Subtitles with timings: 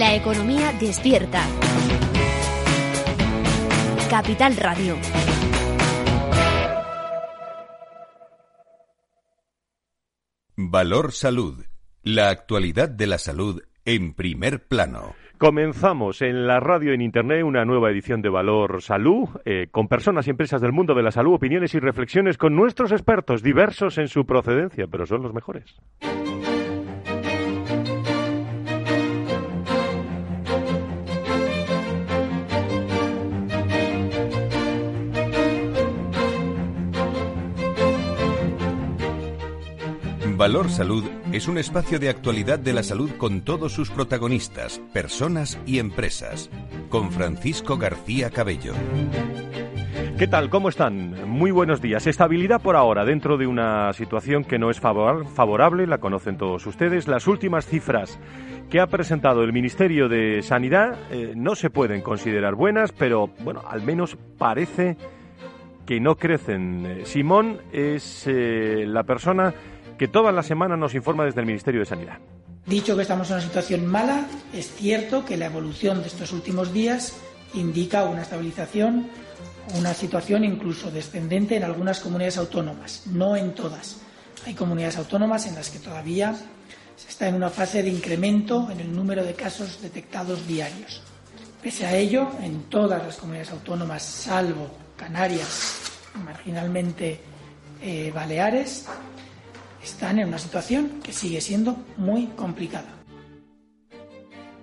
[0.00, 1.46] La economía despierta.
[4.08, 4.96] Capital Radio.
[10.56, 11.66] Valor Salud.
[12.02, 15.12] La actualidad de la salud en primer plano.
[15.36, 19.86] Comenzamos en la radio y en Internet una nueva edición de Valor Salud, eh, con
[19.86, 23.98] personas y empresas del mundo de la salud, opiniones y reflexiones con nuestros expertos, diversos
[23.98, 25.76] en su procedencia, pero son los mejores.
[40.40, 45.60] Valor Salud es un espacio de actualidad de la salud con todos sus protagonistas, personas
[45.66, 46.48] y empresas.
[46.88, 48.72] Con Francisco García Cabello.
[50.16, 50.48] ¿Qué tal?
[50.48, 51.28] ¿Cómo están?
[51.28, 52.06] Muy buenos días.
[52.06, 57.06] Estabilidad por ahora dentro de una situación que no es favorable, la conocen todos ustedes.
[57.06, 58.18] Las últimas cifras
[58.70, 63.60] que ha presentado el Ministerio de Sanidad eh, no se pueden considerar buenas, pero bueno,
[63.68, 64.96] al menos parece
[65.84, 67.00] que no crecen.
[67.04, 69.52] Simón es eh, la persona
[70.00, 72.20] que toda la semana nos informa desde el Ministerio de Sanidad.
[72.64, 76.72] Dicho que estamos en una situación mala, es cierto que la evolución de estos últimos
[76.72, 77.18] días
[77.52, 79.10] indica una estabilización,
[79.78, 83.98] una situación incluso descendente en algunas comunidades autónomas, no en todas.
[84.46, 86.34] Hay comunidades autónomas en las que todavía
[86.96, 91.02] se está en una fase de incremento en el número de casos detectados diarios.
[91.62, 95.92] Pese a ello, en todas las comunidades autónomas, salvo Canarias,
[96.24, 97.20] marginalmente
[97.82, 98.86] eh, Baleares,
[99.82, 103.00] están en una situación que sigue siendo muy complicada.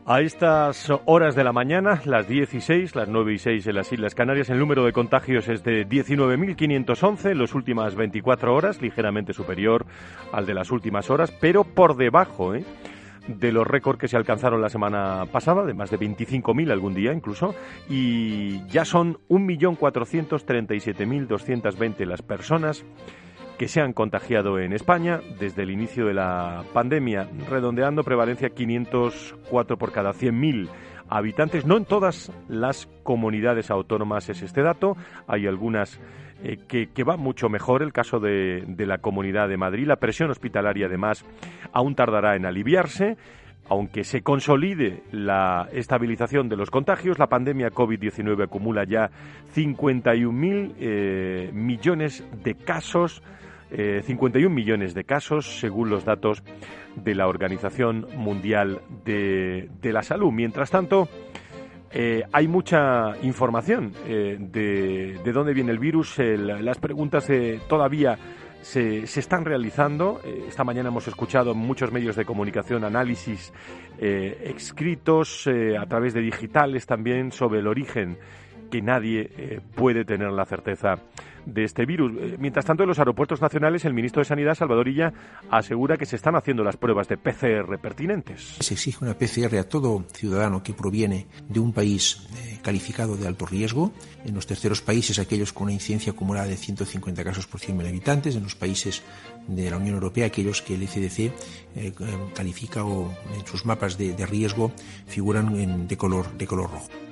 [0.09, 4.15] A estas horas de la mañana, las 16, las 9 y 6 en las Islas
[4.15, 9.85] Canarias, el número de contagios es de 19.511 en las últimas 24 horas, ligeramente superior
[10.31, 12.63] al de las últimas horas, pero por debajo ¿eh?
[13.27, 17.11] de los récords que se alcanzaron la semana pasada, de más de 25.000 algún día
[17.11, 17.53] incluso,
[17.89, 22.85] y ya son 1.437.220 las personas
[23.57, 29.77] que se han contagiado en España desde el inicio de la pandemia, redondeando prevalencia 504
[29.77, 30.69] por cada 100.000
[31.09, 31.65] habitantes.
[31.65, 34.95] No en todas las comunidades autónomas es este dato,
[35.27, 35.99] hay algunas
[36.43, 37.81] eh, que, que, va mucho mejor.
[37.81, 41.25] El caso de, la Comunidad de Madrid, la presión hospitalaria además
[41.73, 43.17] aún tardará en aliviarse.
[43.69, 49.09] Aunque se consolide la estabilización de los contagios, la pandemia COVID-19 acumula ya
[49.53, 53.21] 51.000 eh, millones de casos
[53.69, 56.43] 51 eh, millones de casos, según los datos
[56.95, 60.31] de la Organización Mundial de, la Salud.
[60.31, 61.07] Mientras tanto,
[61.91, 66.17] eh, hay mucha información eh, de, dónde viene el virus.
[66.17, 67.29] las preguntas
[67.67, 68.17] todavía
[68.61, 70.21] se, se, están realizando.
[70.47, 73.53] esta mañana hemos escuchado muchos medios de comunicación análisis
[73.99, 78.17] escritos a través de digitales también sobre el origen
[78.71, 80.95] que nadie puede tener la certeza
[81.47, 82.11] de este virus.
[82.19, 85.13] Eh, mientras tanto, en los aeropuertos nacionales, el ministro de Sanidad, Salvador Illa,
[85.49, 88.57] asegura que se están haciendo las pruebas de PCR pertinentes.
[88.59, 93.27] Se exige una PCR a todo ciudadano que proviene de un país eh, calificado de
[93.27, 93.93] alto riesgo.
[94.25, 98.35] En los terceros países, aquellos con una incidencia acumulada de 150 casos por 100.000 habitantes.
[98.35, 99.03] En los países
[99.47, 101.31] de la Unión Europea, aquellos que el ECDC
[101.75, 101.93] eh,
[102.35, 104.71] califica o en sus mapas de, riesgo
[105.07, 107.06] figuran de, color, de color rojo.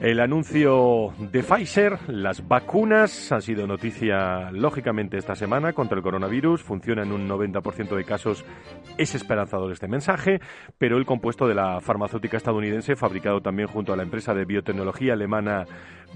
[0.00, 6.62] El anuncio de Pfizer, las vacunas, han sido noticia lógicamente esta semana contra el coronavirus.
[6.62, 8.42] Funciona en un 90% de casos.
[8.96, 10.40] Es esperanzador este mensaje,
[10.78, 15.12] pero el compuesto de la farmacéutica estadounidense, fabricado también junto a la empresa de biotecnología
[15.12, 15.66] alemana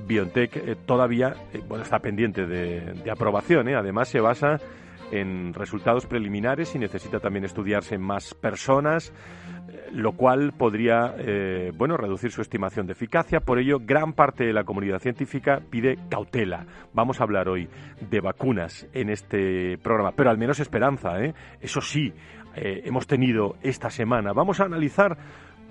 [0.07, 3.69] BioNTech, eh, todavía eh, está pendiente de, aprobación.
[3.69, 3.75] ¿eh?
[3.75, 4.61] Además, se basa
[5.13, 9.13] en resultados preliminares y necesita también estudiarse en más personas
[9.93, 13.41] lo cual podría eh, bueno, reducir su estimación de eficacia.
[13.41, 16.67] Por ello, gran parte de la comunidad científica pide cautela.
[16.93, 17.69] Vamos a hablar hoy
[18.01, 21.21] de vacunas en este programa, pero al menos esperanza.
[21.21, 21.35] ¿eh?
[21.61, 22.13] Eso sí,
[22.57, 24.33] eh, hemos tenido esta semana.
[24.33, 25.17] Vamos a analizar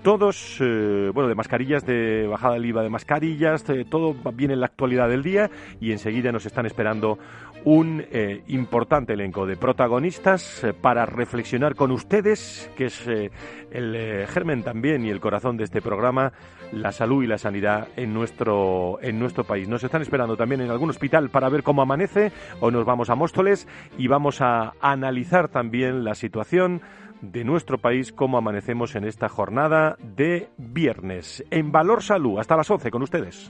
[0.04, 4.66] todos, eh, bueno, de mascarillas, de bajada del IVA de mascarillas, todo viene en la
[4.66, 7.18] actualidad del día y enseguida nos están esperando
[7.64, 14.62] un eh, importante elenco de protagonistas eh, para reflexionar con ustedes, que es el germen
[14.62, 16.34] también y el corazón de este programa,
[16.70, 19.68] la salud y la sanidad en nuestro, en nuestro país.
[19.68, 22.30] Nos están esperando también en algún hospital para ver cómo amanece
[22.60, 23.66] o nos vamos a Móstoles
[23.96, 26.82] y vamos a analizar también la situación
[27.32, 31.44] de nuestro país, cómo amanecemos en esta jornada de viernes.
[31.50, 33.48] En Valor Salud, hasta las 11 con ustedes.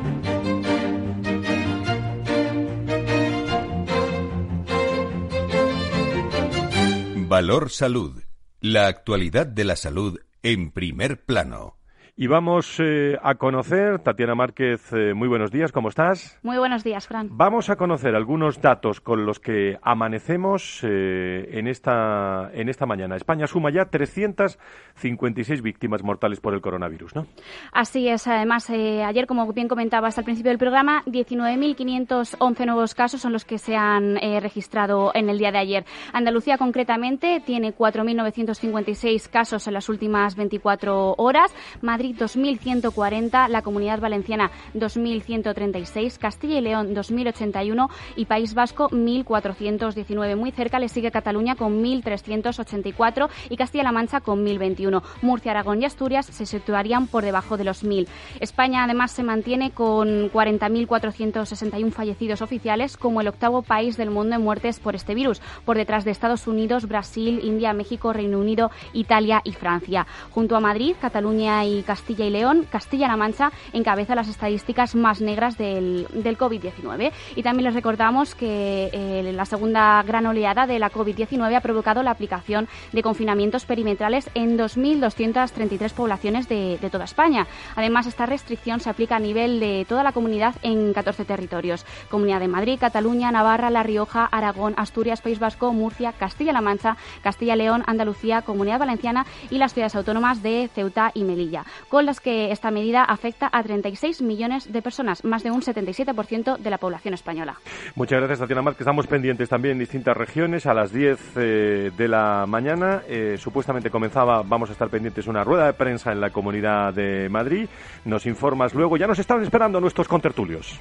[7.28, 8.22] Valor Salud.
[8.60, 11.78] La actualidad de la salud en primer plano.
[12.16, 16.38] Y vamos eh, a conocer, Tatiana Márquez, eh, muy buenos días, ¿cómo estás?
[16.44, 17.28] Muy buenos días, Fran.
[17.32, 23.16] Vamos a conocer algunos datos con los que amanecemos eh, en, esta, en esta mañana.
[23.16, 27.26] España suma ya 356 víctimas mortales por el coronavirus, ¿no?
[27.72, 28.28] Así es.
[28.28, 33.58] Además, ayer, como bien comentabas al principio del programa, 19.511 nuevos casos son los que
[33.58, 35.84] se han registrado en el día de ayer.
[36.12, 41.52] Andalucía, concretamente, tiene 4.956 casos en las últimas 24 horas.
[41.82, 50.36] Madrid 2.140, la Comunidad Valenciana 2.136, Castilla y León 2.081 y País Vasco 1.419.
[50.36, 55.02] Muy cerca le sigue Cataluña con 1.384 y Castilla-La Mancha con 1.021.
[55.22, 58.06] Murcia, Aragón y Asturias se situarían por debajo de los 1.000.
[58.40, 64.42] España además se mantiene con 40.461 fallecidos oficiales como el octavo país del mundo en
[64.42, 69.40] muertes por este virus, por detrás de Estados Unidos, Brasil, India, México, Reino Unido, Italia
[69.44, 70.06] y Francia.
[70.30, 75.56] Junto a Madrid, Cataluña y Castilla y León, Castilla-La Mancha encabeza las estadísticas más negras
[75.56, 77.12] del, del COVID-19.
[77.36, 82.02] Y también les recordamos que eh, la segunda gran oleada de la COVID-19 ha provocado
[82.02, 87.46] la aplicación de confinamientos perimetrales en 2.233 poblaciones de, de toda España.
[87.76, 91.84] Además, esta restricción se aplica a nivel de toda la comunidad en 14 territorios.
[92.10, 97.84] Comunidad de Madrid, Cataluña, Navarra, La Rioja, Aragón, Asturias, País Vasco, Murcia, Castilla-La Mancha, Castilla-León,
[97.86, 101.64] Andalucía, Comunidad Valenciana y las ciudades autónomas de Ceuta y Melilla
[101.94, 106.58] con las que esta medida afecta a 36 millones de personas, más de un 77%
[106.58, 107.60] de la población española.
[107.94, 108.80] Muchas gracias, Tatiana Marc.
[108.80, 110.66] Estamos pendientes también en distintas regiones.
[110.66, 115.44] A las 10 eh, de la mañana, eh, supuestamente comenzaba, vamos a estar pendientes, una
[115.44, 117.68] rueda de prensa en la Comunidad de Madrid.
[118.04, 118.96] Nos informas luego.
[118.96, 120.80] Ya nos están esperando nuestros contertulios.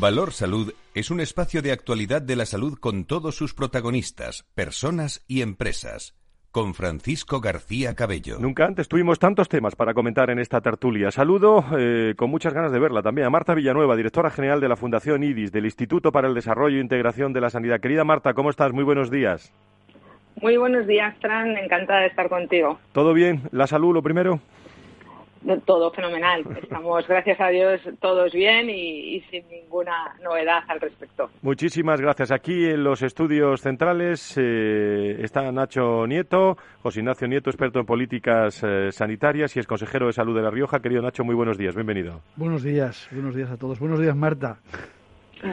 [0.00, 5.24] Valor Salud es un espacio de actualidad de la salud con todos sus protagonistas, personas
[5.26, 6.16] y empresas.
[6.52, 8.38] Con Francisco García Cabello.
[8.38, 11.10] Nunca antes tuvimos tantos temas para comentar en esta tertulia.
[11.10, 14.76] Saludo eh, con muchas ganas de verla también a Marta Villanueva, directora general de la
[14.76, 17.80] Fundación IDIS, del Instituto para el Desarrollo e Integración de la Sanidad.
[17.80, 18.72] Querida Marta, ¿cómo estás?
[18.72, 19.52] Muy buenos días.
[20.40, 21.56] Muy buenos días, Fran.
[21.56, 22.78] Encantada de estar contigo.
[22.92, 23.42] ¿Todo bien?
[23.50, 24.38] ¿La salud lo primero?
[25.64, 26.44] Todo fenomenal.
[26.60, 31.30] Estamos, gracias a Dios, todos bien y, sin ninguna novedad al respecto.
[31.42, 32.30] Muchísimas gracias.
[32.32, 38.62] Aquí en los estudios centrales eh, está Nacho Nieto, José Ignacio Nieto, experto en políticas
[38.64, 40.80] eh, sanitarias y es consejero de salud de La Rioja.
[40.80, 41.74] Querido Nacho, muy buenos días.
[41.74, 42.20] Bienvenido.
[42.36, 43.08] Buenos días.
[43.12, 43.78] Buenos días a todos.
[43.78, 44.58] Buenos días, Marta.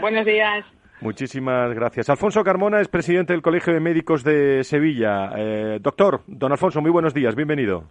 [0.02, 0.66] Buenos días.
[1.02, 2.10] Muchísimas gracias.
[2.10, 5.32] Alfonso Carmona es presidente del Colegio de Médicos de Sevilla.
[5.38, 7.36] Eh, doctor, don Alfonso, muy buenos días.
[7.36, 7.86] Bienvenido.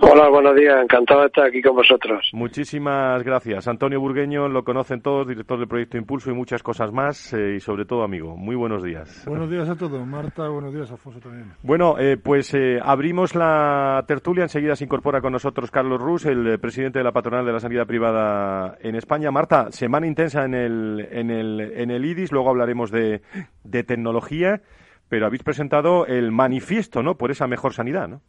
[0.00, 0.76] Hola, buenos días.
[0.80, 2.30] Encantado de estar aquí con vosotros.
[2.32, 3.66] Muchísimas gracias.
[3.66, 7.60] Antonio Burgueño lo conocen todos, director del proyecto Impulso y muchas cosas más, eh, y
[7.60, 8.36] sobre todo amigo.
[8.36, 9.24] Muy buenos días.
[9.26, 10.06] Buenos días a todos.
[10.06, 11.52] Marta, buenos días, Alfonso también.
[11.62, 14.44] Bueno, eh, pues eh, abrimos la tertulia.
[14.44, 17.86] Enseguida se incorpora con nosotros Carlos Rus, el presidente de la patronal de la sanidad
[17.86, 19.32] privada en España.
[19.32, 22.30] Marta, semana intensa en el, en el, en el IDIS.
[22.30, 23.20] Luego hablaremos de,
[23.64, 24.62] de tecnología,
[25.08, 27.16] pero habéis presentado el manifiesto, ¿no?
[27.16, 28.22] Por esa mejor sanidad, ¿no?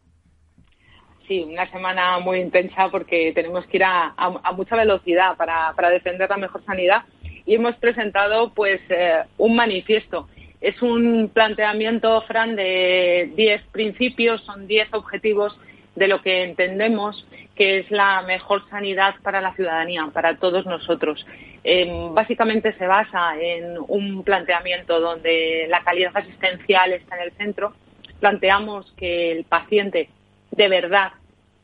[1.29, 4.13] Sí, una semana muy intensa porque tenemos que ir a,
[4.57, 7.03] mucha velocidad para, defender la mejor sanidad
[7.45, 10.27] y hemos presentado pues eh, un manifiesto.
[10.59, 15.57] Es un planteamiento, Fran, de 10 principios, son 10 objetivos
[15.95, 21.25] de lo que entendemos que es la mejor sanidad para la ciudadanía, para todos nosotros.
[21.63, 27.73] Em, básicamente se basa en un planteamiento donde la calidad asistencial está en el centro.
[28.21, 30.09] Planteamos que el paciente
[30.51, 31.11] de verdad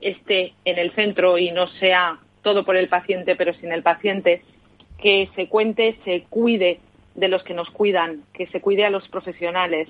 [0.06, 4.42] esté en el centro y no sea todo por el paciente, pero sin el paciente,
[5.02, 6.80] que se cuente, se cuide
[7.16, 9.90] de los que nos cuidan, que se cuide a los profesionales.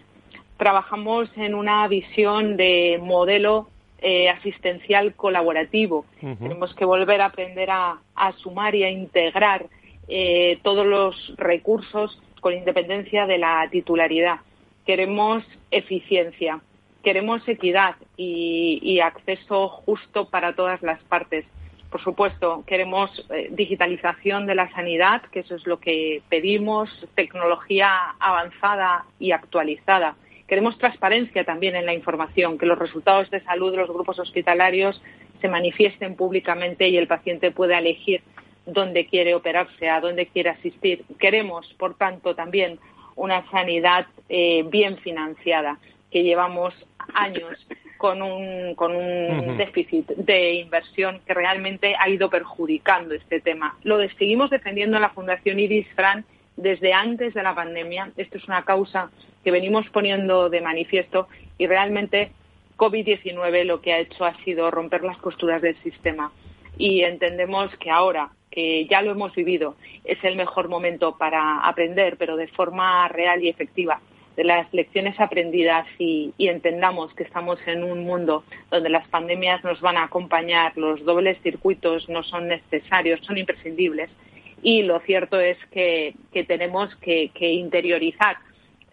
[0.58, 3.68] Trabajamos en una visión de modelo
[4.00, 6.06] eh, asistencial colaborativo.
[6.20, 8.00] Tenemos que volver a aprender a,
[8.38, 9.66] sumar y a integrar
[10.08, 14.40] eh, todos los recursos con independencia de la titularidad.
[14.86, 16.62] Queremos eficiencia
[17.06, 21.46] queremos equidad y, acceso justo para todas las partes.
[21.92, 28.16] Por supuesto, queremos eh, digitalización de la sanidad, que eso es lo que pedimos, tecnología
[28.20, 30.16] avanzada y actualizada.
[30.48, 35.00] Queremos transparencia también en la información, que los resultados de salud de los grupos hospitalarios
[35.42, 38.24] se manifiesten públicamente y el paciente pueda elegir
[38.66, 41.06] dónde quiere operarse, a dónde quiere asistir.
[41.20, 42.80] Queremos, por tanto, también
[43.16, 45.78] una sanidad eh, bien financiada
[46.16, 46.74] que llevamos
[47.14, 53.78] años con un, con un déficit de inversión que realmente ha ido perjudicando este tema.
[53.84, 56.26] Lo seguimos defendiendo en la Fundación Iris Fran
[56.58, 58.12] desde antes de la pandemia.
[58.18, 59.12] Esto es una causa
[59.44, 62.32] que venimos poniendo de manifiesto y realmente
[62.78, 66.32] COVID-19 lo que ha hecho ha sido romper las posturas del sistema.
[66.78, 72.18] Y entendemos que ahora, que ya lo hemos vivido, es el mejor momento para aprender,
[72.18, 74.02] pero de forma real y efectiva,
[74.36, 79.82] de las lecciones aprendidas y, entendamos que estamos en un mundo donde las pandemias nos
[79.82, 84.10] van a acompañar, los dobles circuitos no son necesarios, son imprescindibles.
[84.62, 86.15] Y lo cierto es que,
[86.48, 88.38] tenemos que interiorizar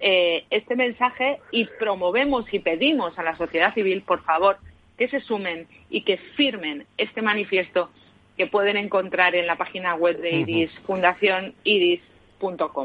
[0.04, 4.56] eh, este mensaje y promovemos y pedimos a la sociedad civil, por favor,
[4.98, 7.88] que se sumen y que firmen este manifiesto
[8.36, 12.00] que pueden encontrar en la página web de IRIS, Fundación Iris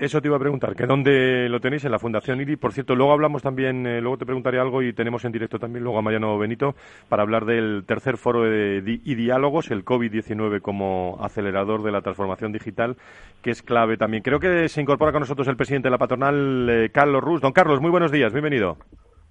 [0.02, 2.56] eso te iba a preguntar, que dónde lo tenéis en la Fundación IRI.
[2.56, 5.84] Por cierto, luego hablamos también, eh, luego te preguntaré algo y tenemos en directo también
[5.84, 6.76] luego a Mariano Benito
[7.10, 12.52] para hablar del tercer foro de, y diálogos, el COVID-19 como acelerador de la transformación
[12.52, 12.98] digital,
[13.42, 14.24] que es clave también.
[14.24, 17.42] Creo que se incorpora con nosotros el presidente de la patronal, eh, Carlos Rus.
[17.42, 18.78] Don Carlos, muy buenos días, bienvenido.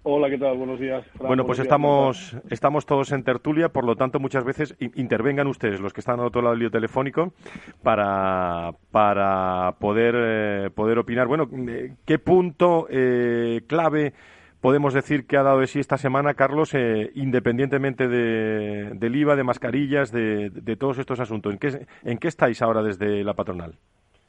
[0.09, 0.57] Hola, ¿qué tal?
[0.57, 1.05] Buenos días.
[1.19, 5.93] bueno, pues estamos, estamos todos en tertulia, por lo tanto, muchas veces intervengan ustedes, los
[5.93, 7.33] que están al otro lado del lío telefónico,
[7.83, 11.27] para, para poder, eh, poder opinar.
[11.27, 14.13] Bueno, eh, ¿qué punto eh, clave
[14.61, 16.73] podemos decir que ha dado de sí esta semana, Carlos,
[17.15, 21.53] independientemente de, del IVA, de mascarillas, de, de, todos estos asuntos?
[21.53, 23.75] ¿En qué, ¿En qué estáis ahora desde la patronal?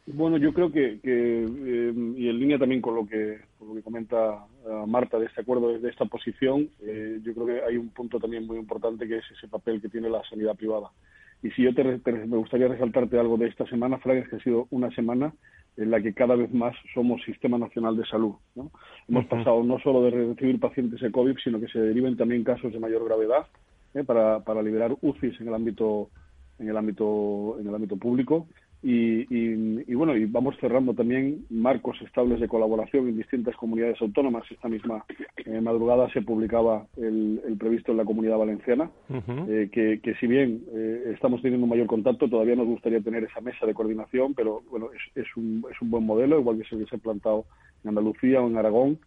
[0.09, 4.45] Bueno, yo creo que, eh, y en línea también con lo que, lo que comenta
[4.65, 8.17] eh, Marta de este acuerdo, de esta posición, eh, yo creo que hay un punto
[8.17, 10.91] también muy importante que es ese papel que tiene la sanidad privada.
[11.43, 14.43] Y si yo te, me gustaría resaltarte algo de esta semana, Frank, es que ha
[14.43, 15.33] sido una semana
[15.75, 18.35] en la que cada vez más somos Sistema Nacional de Salud.
[18.55, 18.71] ¿no?
[19.09, 22.71] Hemos pasado no solo de recibir pacientes de COVID, sino que se deriven también casos
[22.71, 23.45] de mayor gravedad
[24.05, 26.09] para, para liberar UCIs en el ámbito
[26.59, 28.47] en el ámbito en el ámbito público
[28.83, 34.43] y, bueno, y vamos cerrando también marcos estables de colaboración en distintas comunidades autónomas.
[34.51, 35.03] Esta misma
[35.37, 38.91] eh, madrugada se publicaba el, previsto en la comunidad valenciana,
[39.47, 43.41] eh, que, si bien eh, estamos teniendo un mayor contacto, todavía nos gustaría tener esa
[43.41, 46.83] mesa de coordinación, pero bueno, es, es, un, es un buen modelo, igual que el
[46.83, 47.45] que se ha plantado
[47.83, 48.99] en Andalucía o en Aragón.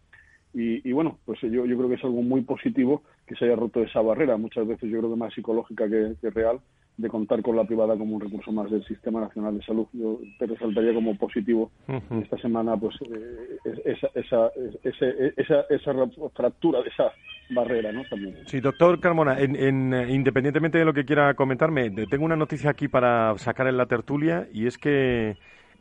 [0.53, 3.81] Y, bueno, pues yo, yo creo que es algo muy positivo que se haya roto
[3.81, 6.59] esa barrera, muchas veces yo creo que más psicológica que real,
[6.97, 9.87] de contar con la privada como un recurso más del Sistema Nacional de Salud.
[9.93, 11.71] Yo te resaltaría como positivo
[12.21, 14.51] esta semana pues eh, esa, esa,
[15.35, 15.93] esa, esa,
[16.35, 17.11] fractura de esa
[17.49, 18.03] barrera, ¿no?
[18.09, 18.35] También.
[18.45, 23.37] Sí, doctor Carmona, en, independientemente de lo que quiera comentarme, tengo una noticia aquí para
[23.37, 25.37] sacar en la tertulia y es que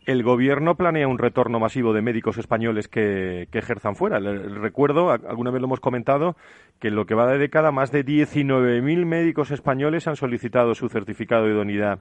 [0.06, 4.18] el gobierno planea un retorno masivo de médicos españoles que, ejerzan fuera.
[4.18, 6.36] recuerdo, alguna vez lo hemos comentado,
[6.78, 10.88] que en lo que va de década más de 19.000 médicos españoles han solicitado su
[10.88, 12.00] certificado de idoneidad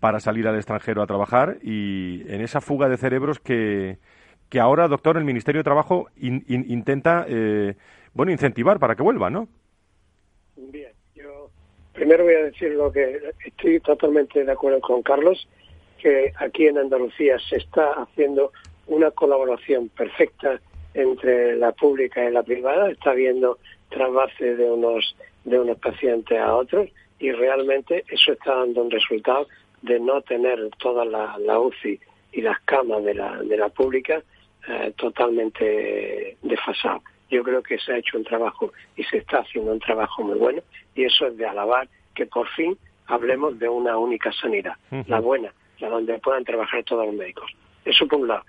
[0.00, 3.98] para salir al extranjero a trabajar y en esa fuga de cerebros que,
[4.48, 7.74] que ahora, doctor, el Ministerio de Trabajo intenta eh,
[8.14, 9.48] bueno incentivar para que vuelvan, ¿no?
[10.56, 11.50] Bien, yo
[11.92, 15.48] primero voy a decir lo que estoy totalmente de acuerdo con Carlos
[16.00, 18.52] que aquí en Andalucía se está haciendo
[18.86, 20.60] una colaboración perfecta
[20.94, 26.54] entre la pública y la privada, está habiendo trasvase de unos de unos pacientes a
[26.54, 26.88] otros
[27.18, 29.46] y realmente eso está dando un resultado
[29.82, 31.98] de no tener toda la, UCI
[32.32, 34.22] y las camas de la, de la pública
[34.68, 37.02] eh, totalmente desfasadas.
[37.30, 40.38] Yo creo que se ha hecho un trabajo y se está haciendo un trabajo muy
[40.38, 40.62] bueno
[40.94, 42.76] y eso es de alabar que por fin
[43.06, 44.74] hablemos de una única sanidad,
[45.06, 45.52] la buena,
[45.88, 47.50] donde puedan trabajar todos los médicos.
[47.84, 48.44] Eso por un lado.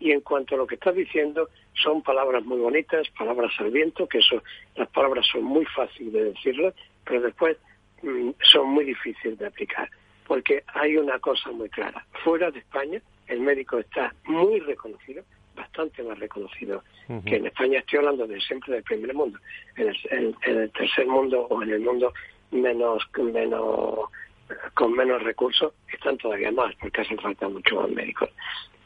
[0.00, 4.08] Y en cuanto a lo que estás diciendo, son palabras muy bonitas, palabras al viento,
[4.08, 4.42] que eso,
[4.74, 6.74] las palabras son muy fáciles de decirlas,
[7.04, 7.56] pero después
[8.02, 9.88] mm, son muy difíciles de aplicar.
[10.26, 12.04] Porque hay una cosa muy clara.
[12.24, 15.22] Fuera de España, el médico está muy reconocido,
[15.54, 16.82] bastante más reconocido
[17.26, 17.80] que en España.
[17.80, 19.38] Estoy hablando de siempre del primer mundo.
[19.76, 19.96] En el,
[20.46, 22.12] en el tercer mundo o en el mundo
[22.50, 24.08] menos, menos
[24.74, 28.30] con menos recursos están todavía más, porque hacen falta mucho más médicos.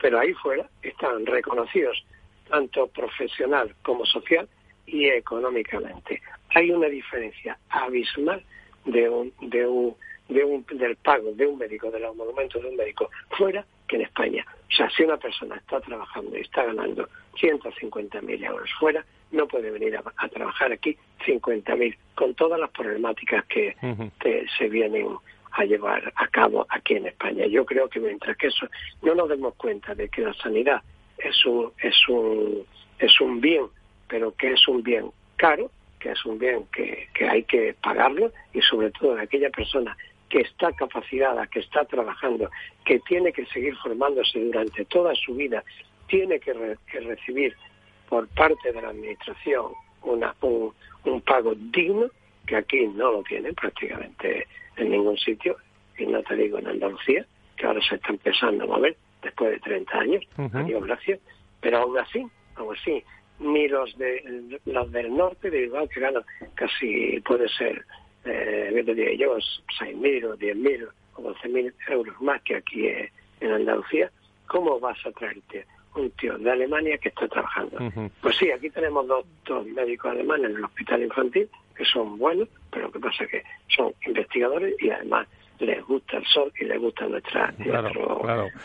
[0.01, 2.05] Pero ahí fuera están reconocidos
[2.49, 4.49] tanto profesional como social
[4.87, 6.23] y económicamente.
[6.55, 8.43] Hay una diferencia abismal
[8.85, 9.97] de un, de un,
[10.29, 13.97] de un, del pago de un médico, de los monumentos de un médico fuera que
[13.97, 14.45] en España.
[14.69, 17.09] O sea, si una persona está trabajando y está ganando
[17.41, 23.77] 150.000 euros fuera, no puede venir a, trabajar aquí 50.000 con todas las problemáticas que
[24.59, 25.17] se vienen
[25.57, 27.47] a llevar a cabo aquí en España.
[27.47, 28.67] Yo creo que mientras que eso
[29.03, 30.83] no nos demos cuenta de que la sanidad
[31.19, 32.65] es un es un
[32.99, 33.67] es un bien,
[34.09, 38.33] pero que es un bien caro, que es un bien que, que hay que pagarlo
[38.53, 39.97] y sobre todo de aquella persona
[40.29, 42.51] que está capacitada, que está trabajando,
[42.85, 45.63] que tiene que seguir formándose durante toda su vida,
[46.09, 46.53] tiene que,
[46.93, 47.55] recibir
[48.09, 49.73] por parte de la Administración
[50.03, 50.73] una, un,
[51.05, 52.07] un, pago digno,
[52.47, 55.57] que aquí no lo tiene prácticamente en ningún sitio,
[55.99, 57.25] y no te digo en Andalucía,
[57.57, 61.21] que ahora se está empezando a mover después de 30 años, uh gracias,
[61.61, 62.27] pero aún así,
[62.57, 63.03] aún así,
[63.41, 66.23] ni los de los del norte de igual que ganan
[66.55, 67.85] casi puede ser
[68.27, 74.11] eh, diría yo, 6.000 o 10.000 o 12.000 euros más que aquí en Andalucía,
[74.47, 77.79] ¿cómo vas a traerte un tío de Alemania que está trabajando?
[78.21, 82.87] Pues sí, aquí tenemos dos, médicos alemanes en el hospital infantil que son buenos, pero
[82.87, 85.29] lo que pasa es que son investigadores y además
[85.59, 87.55] les gusta el sol y les gusta nuestra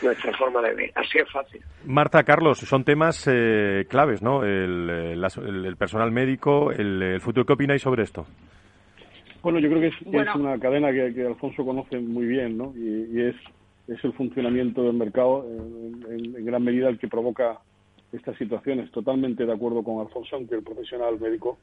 [0.02, 0.92] nuestra forma de ver.
[0.94, 1.62] Así es fácil.
[1.86, 4.44] Marta, Carlos, son temas eh, claves, ¿no?
[4.44, 7.46] El, el, personal médico, el, futuro.
[7.46, 8.26] ¿Qué opináis sobre esto?
[9.42, 12.72] Bueno, yo creo que es, una cadena que, Alfonso conoce muy bien, ¿no?
[12.76, 13.36] Y, es,
[13.88, 15.44] es el funcionamiento del mercado
[16.08, 17.58] en, gran medida el que provoca
[18.12, 18.90] estas situaciones.
[18.92, 21.58] Totalmente de acuerdo con Alfonso, aunque el profesional médico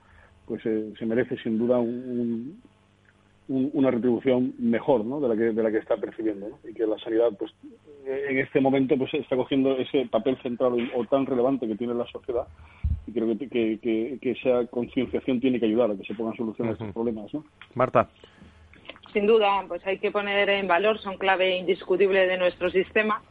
[0.50, 2.60] pues eh, se merece sin duda un,
[3.48, 5.20] una retribución mejor ¿no?
[5.22, 6.58] de la que de la que está percibiendo ¿no?
[6.68, 7.51] y que la sanidad pues
[8.06, 12.08] en este momento pues está cogiendo ese papel central o tan relevante que tiene la
[12.08, 12.48] sociedad
[13.06, 16.72] y creo que, que, que, esa concienciación tiene que ayudar a que se pongan soluciones
[16.72, 17.46] a estos problemas ¿no?
[17.75, 18.10] Marta
[19.13, 23.22] sin duda pues hay que poner en valor son clave indiscutible de nuestro sistema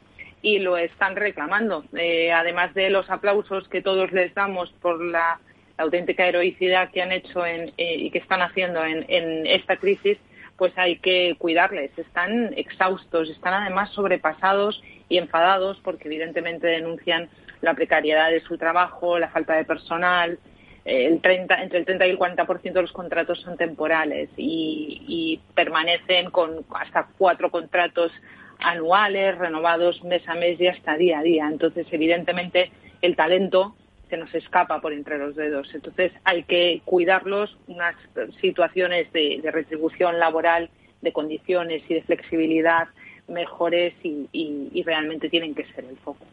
[0.40, 5.40] y lo están reclamando eh, además de los aplausos que todos les damos por la
[5.78, 10.18] la auténtica heroicidad que han hecho en, eh, y que están haciendo en, esta crisis,
[10.56, 11.96] pues hay que cuidarles.
[11.96, 17.30] Están exhaustos, están además sobrepasados y enfadados porque evidentemente denuncian
[17.60, 20.40] la precariedad de su trabajo, la falta de personal.
[20.84, 25.40] Eh, el 30, entre el 30 y el 40% de los contratos son temporales y
[25.54, 28.10] permanecen con hasta cuatro contratos
[28.58, 31.48] anuales, renovados mes a mes y hasta día a día.
[31.48, 33.76] Entonces, evidentemente, el talento
[34.08, 35.68] se nos escapa por entre los dedos.
[35.74, 37.94] Entonces hay que cuidarlos, unas
[38.40, 42.88] situaciones de, retribución laboral, de condiciones y de flexibilidad
[43.28, 46.24] mejores y, realmente tienen que ser el foco.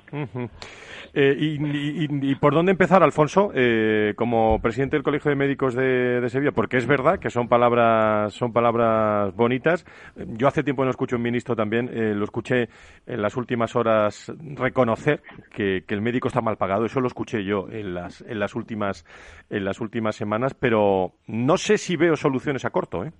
[1.13, 6.51] Eh, y, por dónde empezar, Alfonso, eh, como presidente del Colegio de Médicos de, Sevilla?
[6.51, 9.85] Porque es verdad que son palabras, son palabras bonitas.
[10.15, 12.69] Yo hace tiempo no escucho un ministro también, eh, lo escuché
[13.05, 15.21] en las últimas horas reconocer
[15.53, 16.85] que, el médico está mal pagado.
[16.85, 19.05] Eso lo escuché yo en las, en las últimas,
[19.49, 23.11] en las últimas semanas, pero no sé si veo soluciones a corto, ¿eh?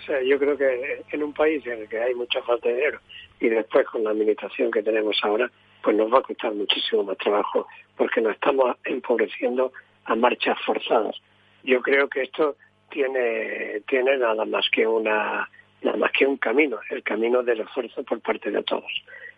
[0.00, 2.74] O sea, yo creo que en un país en el que hay mucha falta de
[2.74, 3.00] dinero
[3.38, 5.50] y después con la administración que tenemos ahora,
[5.82, 9.72] pues nos va a costar muchísimo más trabajo porque nos estamos empobreciendo
[10.06, 11.16] a marchas forzadas.
[11.64, 12.56] Yo creo que esto
[12.90, 15.48] tiene, tiene nada más que una
[15.82, 18.90] nada más que un camino, el camino del esfuerzo por parte de todos.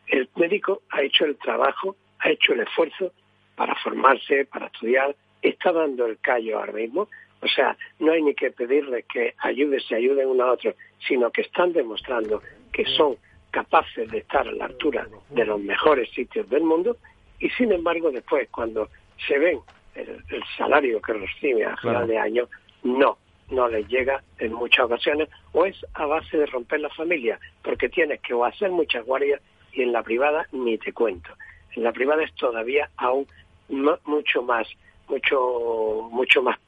[0.07, 3.13] El médico ha hecho el trabajo, ha hecho el esfuerzo
[3.55, 7.09] para formarse, para estudiar, está dando el callo ahora mismo,
[7.43, 10.75] o sea, no hay ni que pedirle que ayude, se ayuden uno a otro,
[11.07, 12.41] sino que están demostrando
[12.73, 13.17] que son
[13.51, 16.97] capaces de estar a la altura de los mejores sitios del mundo
[17.41, 18.89] y sin embargo después cuando
[19.27, 19.59] se ven
[19.95, 20.23] el,
[20.57, 22.49] salario que recibe a final de año,
[22.85, 23.19] no,
[23.51, 27.89] no les llega en muchas ocasiones o es a base de romper la familia porque
[27.89, 31.31] tienes que o hacer muchas guardias y en la privada ni te cuento.
[31.75, 33.27] En la privada es todavía aún
[33.69, 34.69] mucho más,
[35.09, 36.59] mucho, mucho más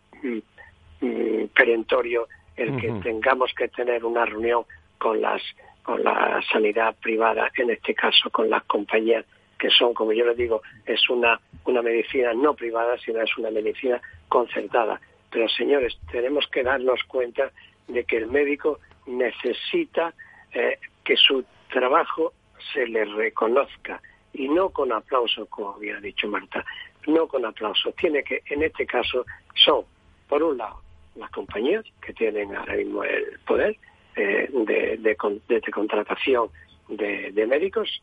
[1.05, 4.65] mm, perentorio el que tengamos que tener una reunión
[4.99, 5.43] con las
[5.83, 9.27] con la sanidad privada, en este caso con las compañías
[9.59, 13.51] que son, como yo les digo, es una, una medicina no privada, sino es una
[13.51, 15.01] medicina concertada.
[15.31, 17.51] Pero señores, tenemos que darnos cuenta
[17.87, 20.15] de que el médico necesita
[20.53, 22.33] eh, que su trabajo
[22.73, 24.01] se le reconozca
[24.33, 26.65] y no con aplauso, como había dicho Marta,
[27.07, 27.93] no con aplauso.
[27.93, 29.85] Tiene que, en este caso, son,
[30.29, 30.84] por un lado,
[31.17, 33.77] las compañías que tienen ahora mismo el poder
[34.17, 36.49] eh, de, de, contratación
[36.89, 38.03] de, médicos,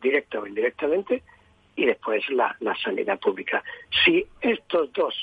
[0.00, 1.22] directa o indirectamente,
[1.76, 3.62] y después la, sanidad pública.
[4.04, 5.14] Si estos dos,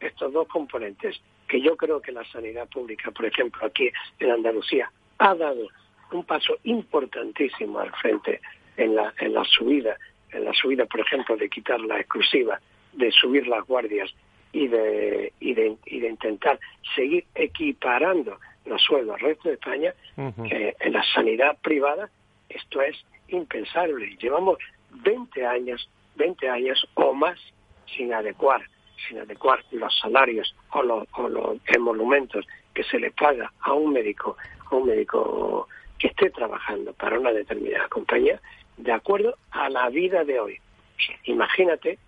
[0.00, 4.90] estos dos componentes, que yo creo que la sanidad pública, por ejemplo, aquí en Andalucía,
[5.18, 5.68] ha dado
[6.12, 8.40] un paso importantísimo al frente
[8.76, 9.96] en la, en la subida,
[10.30, 12.60] en la subida, por ejemplo, de quitar la exclusiva,
[12.92, 14.14] de subir las guardias
[14.52, 16.58] y de, y de, y de intentar
[16.94, 22.10] seguir equiparando los sueldos al resto de España, en la sanidad privada
[22.48, 22.96] esto es
[23.28, 24.16] impensable.
[24.20, 24.58] Llevamos
[24.90, 27.38] 20 años, 20 años o más
[27.96, 28.62] sin adecuar
[29.06, 33.92] sin adecuar los salarios o los, o los emolumentos que se le paga a un
[33.92, 34.36] médico,
[34.70, 38.40] a un médico que esté trabajando para una determinada compañía,
[38.76, 40.60] de acuerdo a la vida de hoy.
[41.24, 41.98] Imagínate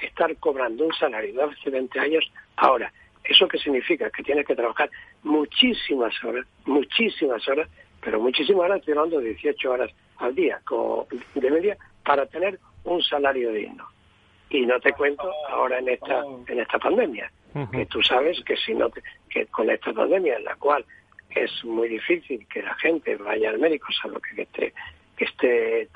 [0.00, 2.24] estar cobrando un salario de hace 20 años
[2.56, 2.92] ahora.
[3.24, 4.10] ¿Eso qué significa?
[4.10, 4.90] Que tienes que trabajar
[5.22, 7.68] muchísimas horas, muchísimas horas,
[8.00, 10.60] pero muchísimas horas, estoy hablando de 18 horas al día
[11.34, 13.88] de media, para tener un salario digno.
[14.50, 17.30] Y no te cuento ahora en esta, en esta pandemia,
[17.72, 18.90] que tú sabes que si no
[19.28, 20.84] que con esta pandemia en la cual
[21.30, 24.72] es muy difícil que la gente vaya al médico, salvo que esté,
[25.16, 25.88] que esté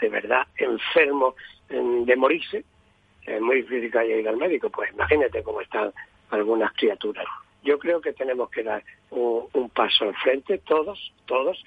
[0.00, 1.34] de, verdad enfermo
[1.68, 2.64] de morirse,
[3.40, 5.92] es muy difícil que haya ido al médico, pues imagínate cómo están
[6.30, 7.26] algunas criaturas.
[7.62, 11.62] Yo creo que tenemos que dar un, paso al frente, todos, todos,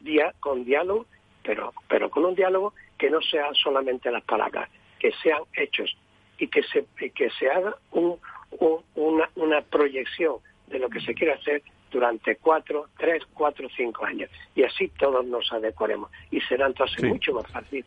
[0.00, 1.06] día con diálogo,
[1.42, 5.96] pero, pero con un diálogo que no sean solamente las palabras, que sean hechos
[6.38, 10.36] y que se, que se haga una, una proyección
[10.68, 14.30] de lo que se quiere hacer durante cuatro, tres, cuatro, cinco años.
[14.54, 16.10] Y así todos nos adecuaremos.
[16.30, 17.84] Y será entonces mucho más fácil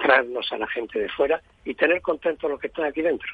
[0.00, 3.28] traernos a la gente de fuera y tener contentos los que están aquí dentro.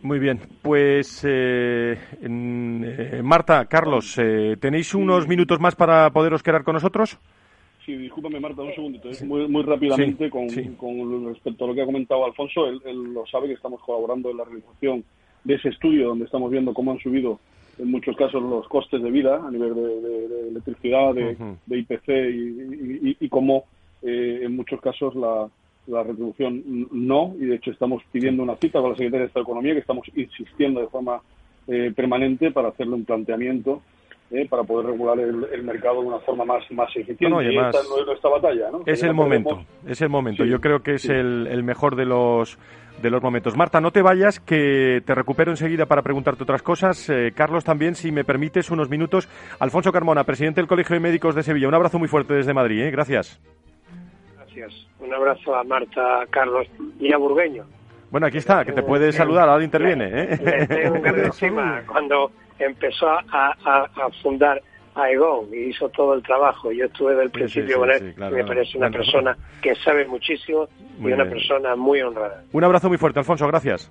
[0.00, 6.62] Muy bien, pues eh, eh, Marta, Carlos, eh, ¿tenéis unos minutos más para poderos quedar
[6.62, 7.18] con nosotros?
[7.84, 10.46] Sí, discúlpame Marta, un segundito, muy, muy rápidamente con,
[11.26, 12.80] respecto a lo que ha comentado Alfonso, él,
[13.12, 15.04] lo sabe que estamos colaborando en la realización
[15.42, 17.40] de ese estudio donde estamos viendo cómo han subido
[17.78, 23.28] en muchos casos los costes de vida a nivel de, electricidad, de, IPC y, y
[23.28, 23.64] cómo
[24.02, 25.48] en muchos casos la,
[25.88, 29.44] la retribución no, y de hecho estamos pidiendo una cita con la Secretaría de Estado
[29.44, 31.20] de Economía, que estamos insistiendo de forma
[31.66, 33.82] eh, permanente para hacerle un planteamiento
[34.30, 37.24] eh, para poder regular el, mercado de una forma más, más eficiente.
[37.24, 38.70] y, esta no es nuestra batalla.
[38.70, 38.82] ¿no?
[38.84, 40.44] Es el momento, es el momento.
[40.44, 42.58] Yo creo que es el, el mejor de los
[43.00, 43.56] de los momentos.
[43.56, 47.08] Marta, no te vayas, que te recupero enseguida para preguntarte otras cosas.
[47.08, 49.28] Eh, Carlos, también, si me permites, unos minutos.
[49.60, 51.68] Alfonso Carmona, presidente del Colegio de Médicos de Sevilla.
[51.68, 52.82] Un abrazo muy fuerte desde Madrid.
[52.82, 52.90] ¿eh?
[52.90, 53.40] Gracias.
[55.00, 56.66] Un abrazo a Marta, Carlos
[56.98, 57.64] y a Burgueño.
[58.10, 60.08] Bueno, aquí está, que te puede saludar, ahora interviene.
[60.10, 60.38] ¿eh?
[61.24, 63.88] encima cuando empezó a,
[64.22, 64.62] fundar
[64.94, 66.72] Aegon y hizo todo el trabajo.
[66.72, 70.68] Yo estuve del principio con él, me parece una persona que sabe muchísimo
[71.00, 72.42] y una persona muy honrada.
[72.52, 73.90] Un abrazo muy fuerte, Alfonso, gracias.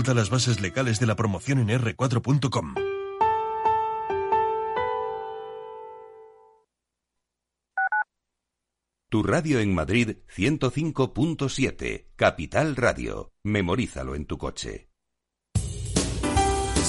[0.07, 2.75] las bases legales de la promoción en r4.com.
[9.09, 13.33] Tu radio en Madrid 105.7, Capital Radio.
[13.43, 14.90] Memorízalo en tu coche.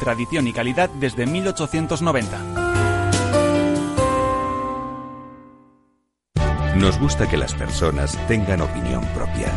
[0.00, 2.70] tradición y calidad desde 1890.
[6.76, 9.52] Nos gusta que las personas tengan opinión propia.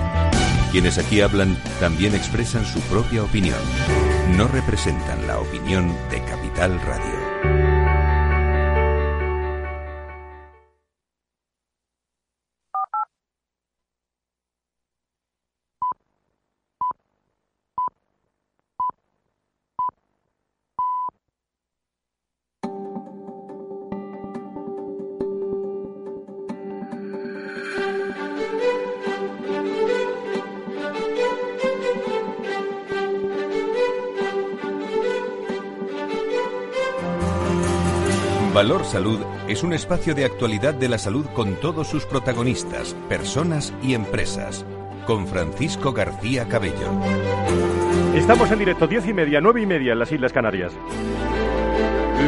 [0.71, 3.59] Quienes aquí hablan también expresan su propia opinión.
[4.35, 7.22] No representan la opinión de Capital Radio.
[38.53, 43.73] Valor Salud es un espacio de actualidad de la salud con todos sus protagonistas, personas
[43.81, 44.63] y empresas.
[45.07, 46.87] Con Francisco García Cabello.
[48.13, 50.71] Estamos en directo, diez y media, nueve y media en las Islas Canarias.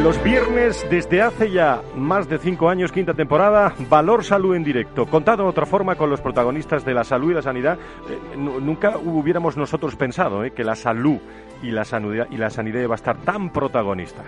[0.02, 5.06] Los viernes, desde hace ya más de cinco años, quinta temporada, Valor Salud en directo.
[5.06, 7.78] Contado de otra forma con los protagonistas de la salud y la sanidad,
[8.10, 11.18] eh, nunca hubiéramos nosotros pensado eh, que la salud
[11.62, 14.24] y la sanidad, y la sanidad iba a estar tan protagonista.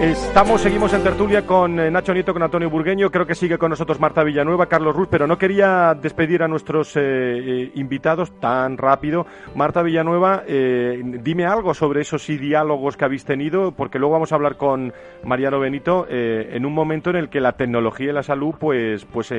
[0.00, 3.10] Estamos, seguimos en tertulia con eh, Nacho Nieto, con Antonio Burgueño.
[3.10, 6.96] Creo que sigue con nosotros Marta Villanueva, Carlos Ruz, pero no quería despedir a nuestros
[6.96, 9.26] eh, eh, invitados tan rápido.
[9.54, 14.56] Marta Villanueva, dime algo sobre esos diálogos que habéis tenido, porque luego vamos a hablar
[14.56, 19.04] con Mariano Benito en un momento en el que la tecnología y la salud, pues,
[19.04, 19.34] pues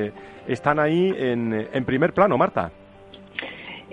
[0.48, 2.72] están ahí en, en primer plano, Marta.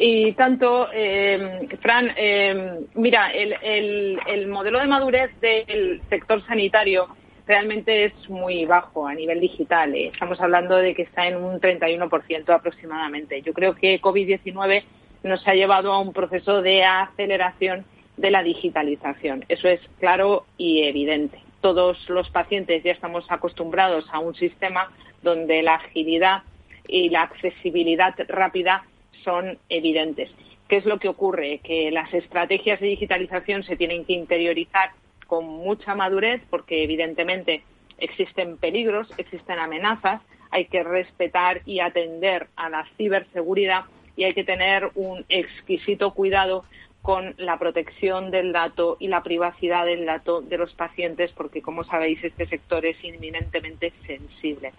[0.00, 7.08] Y tanto, eh, Fran, eh, mira, el, el, modelo de madurez del sector sanitario
[7.48, 9.92] realmente es muy bajo a nivel digital.
[9.96, 10.10] Eh.
[10.12, 13.42] Estamos hablando de que está en un 31% aproximadamente.
[13.42, 14.84] Yo creo que COVID-19
[15.24, 17.84] nos ha llevado a un proceso de aceleración
[18.16, 19.44] de la digitalización.
[19.48, 21.40] Eso es claro y evidente.
[21.60, 26.42] Todos los pacientes ya estamos acostumbrados a un sistema donde la agilidad
[26.86, 28.84] y la accesibilidad rápida
[29.24, 30.30] son evidentes.
[30.68, 31.60] ¿Qué es lo que ocurre?
[31.64, 34.90] Que las estrategias de digitalización se tienen que interiorizar
[35.26, 37.62] con mucha madurez porque evidentemente
[37.98, 43.84] existen peligros, existen amenazas, hay que respetar y atender a la ciberseguridad
[44.16, 46.64] y hay que tener un exquisito cuidado
[47.02, 51.84] con la protección del dato y la privacidad del dato de los pacientes porque, como
[51.84, 54.72] sabéis, este sector es inminentemente sensible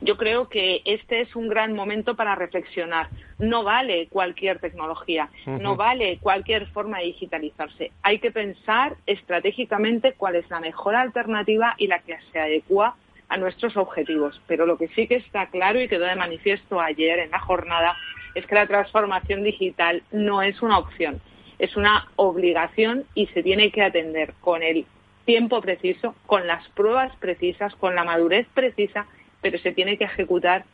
[0.00, 3.08] yo creo que este es un gran momento para reflexionar.
[3.38, 7.92] No vale cualquier tecnología, no vale cualquier forma de digitalizarse.
[8.02, 12.96] Hay que pensar estratégicamente cuál es la mejor alternativa y la que se adecua
[13.28, 14.40] a nuestros objetivos.
[14.46, 17.96] Pero lo que sí que está claro y quedó de manifiesto ayer en la jornada
[18.34, 21.20] es que la transformación digital no es una opción,
[21.58, 24.86] es una obligación y se tiene que atender con el
[25.24, 29.06] tiempo preciso, con las pruebas precisas, con la madurez precisa
[29.42, 30.64] pero se tiene que ejecutar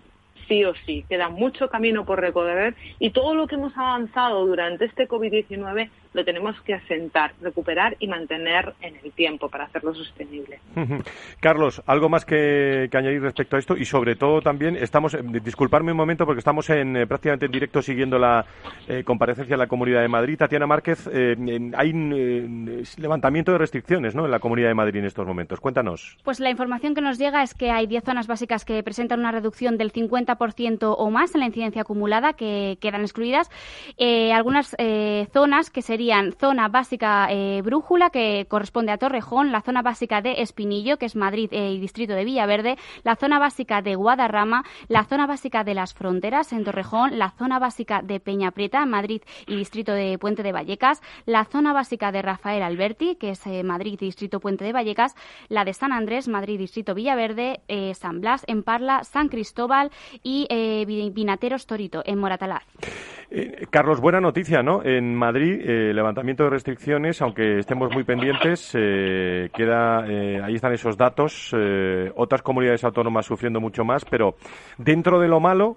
[0.46, 1.04] sí o sí.
[1.09, 6.25] Queda mucho camino por recorrer y todo lo que hemos avanzado durante este COVID-19 lo
[6.25, 10.61] tenemos que asentar, recuperar y mantener en el tiempo para hacerlo sostenible.
[11.40, 15.92] Carlos, algo más que, añadir respecto a esto y sobre todo también estamos, eh, disculparme
[15.92, 18.44] un momento porque estamos en eh, prácticamente en directo siguiendo la
[18.88, 20.37] eh, comparecencia de la Comunidad de Madrid.
[20.37, 21.92] Tatiana Márquez, hay
[22.99, 24.25] levantamiento de restricciones ¿no?
[24.25, 25.61] en la Comunidad de Madrid en estos momentos.
[25.61, 26.16] Cuéntanos.
[26.25, 29.33] Pues la información que nos llega es que hay 10 zonas básicas que presentan una
[29.33, 33.51] reducción del 50% o más en la incidencia acumulada que quedan excluidas.
[34.33, 34.77] algunas
[35.33, 40.42] zonas que serían zona básica eh, Brújula, que corresponde a Torrejón, la zona básica de
[40.42, 45.02] Espinillo, que es Madrid eh, y distrito de Villaverde, la zona básica de Guadarrama, la
[45.02, 49.56] zona básica de las Fronteras en Torrejón, la zona básica de Peña Prieta, Madrid y
[49.56, 53.94] distrito de Puente de Vallecas, la zona básica de Rafael Alberti, que es eh, Madrid
[53.94, 55.16] y distrito Puente de Vallecas,
[55.48, 57.58] la de San Andrés, Madrid distrito Villaverde,
[57.94, 59.90] San Blas en Parla, San Cristóbal
[60.22, 60.46] y
[61.12, 62.62] Vinateros Torito en Moratalaz.
[63.70, 64.82] Carlos, buena noticia, ¿no?
[64.82, 65.61] En Madrid
[65.92, 71.55] levantamiento de restricciones, aunque estemos muy pendientes, eh, queda, eh, ahí están esos datos.
[71.57, 74.37] Eh, otras comunidades autónomas sufriendo mucho más, pero
[74.79, 75.77] dentro de lo malo,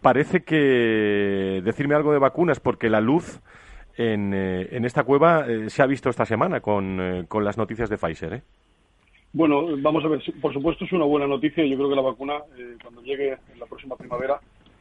[0.00, 3.40] parece que decirme algo de vacunas, porque la luz
[3.96, 8.42] en, en esta cueva se ha visto esta semana con, con las noticias de Pfizer.
[9.32, 11.64] Bueno, vamos a ver, por supuesto es una buena noticia.
[11.64, 12.34] Yo creo que la vacuna,
[12.82, 14.40] cuando llegue en la próxima primavera,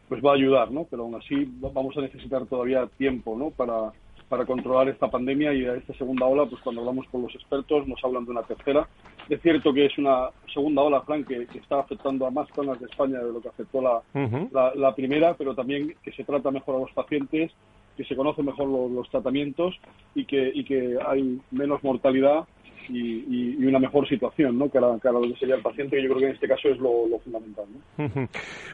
[0.09, 0.85] pues va a ayudar, ¿no?
[0.89, 3.51] Pero aún así vamos a necesitar todavía tiempo, ¿no?
[3.51, 3.91] Para,
[4.29, 7.87] para controlar esta pandemia y a esta segunda ola, pues cuando hablamos con los expertos
[7.87, 8.87] nos hablan de una tercera.
[9.27, 12.85] Es cierto que es una segunda ola, Frank, que, está afectando a más zonas de
[12.85, 16.79] España de lo que afectó la, la, primera, pero también que se trata mejor a
[16.79, 17.51] los pacientes,
[17.97, 19.75] que se conocen mejor los, tratamientos
[20.15, 22.45] y que, y que hay menos mortalidad
[22.89, 24.69] y, una mejor situación ¿no?
[24.71, 26.69] que, la, que lo que sería el paciente, que yo creo que en este caso
[26.69, 27.65] es lo, fundamental.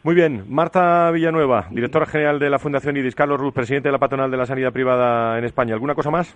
[0.04, 0.46] Muy bien.
[0.48, 4.38] Marta Villanueva, directora general de la Fundación IDIS, Carlos Ruz, presidente de la Patronal de
[4.38, 5.74] la Sanidad Privada en España.
[5.74, 6.36] ¿Alguna cosa más?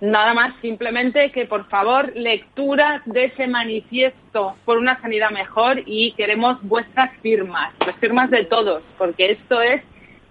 [0.00, 6.12] Nada más, simplemente que por favor lectura de ese manifiesto por una sanidad mejor y
[6.12, 9.82] queremos vuestras firmas, las firmas de todos, porque esto es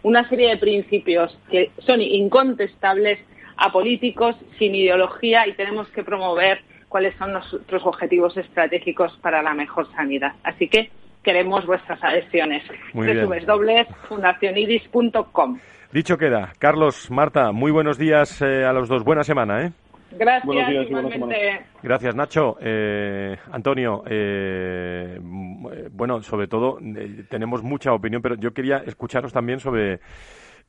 [0.03, 3.17] una serie de principios que son incontestables
[3.57, 9.53] a políticos sin ideología y tenemos que promover cuáles son nuestros objetivos estratégicos para la
[9.53, 10.33] mejor sanidad.
[10.43, 10.91] Así que
[11.23, 12.63] queremos vuestras adhesiones.
[12.93, 15.59] Www.fundacionidis.com.
[15.91, 16.51] Dicho queda.
[16.59, 19.03] Carlos, Marta, muy buenos días eh, a los dos.
[19.03, 19.71] Buena semana, ¿eh?
[20.17, 21.65] Gracias, Buenos días igualmente.
[21.83, 22.57] Gracias, Nacho.
[22.61, 29.33] Eh, Antonio, eh, eh, bueno, sobre todo eh, tenemos mucha opinión, pero yo quería escucharos
[29.33, 29.99] también sobre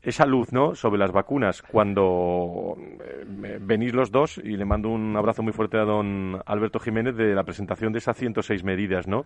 [0.02, 0.74] esa luz, ¿no?
[0.74, 1.62] Sobre las vacunas.
[1.62, 6.78] Cuando eh, venís los dos, y le mando un abrazo muy fuerte a don Alberto
[6.78, 9.24] Jiménez de la presentación de esas 106 medidas, ¿no?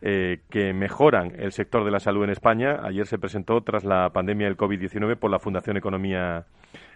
[0.00, 2.80] Eh, que mejoran el sector de la salud en España.
[2.82, 6.46] Ayer se presentó tras la pandemia del COVID-19 por la Fundación Economía,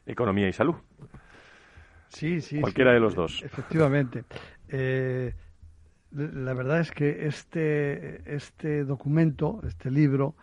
[0.07, 0.77] Economía y Salud.
[2.09, 2.61] Sí, sí.
[2.61, 3.43] Cualquiera sí, de los dos.
[3.43, 4.25] Efectivamente.
[4.69, 5.35] Eh,
[6.13, 10.35] la verdad es que este, este documento, este libro,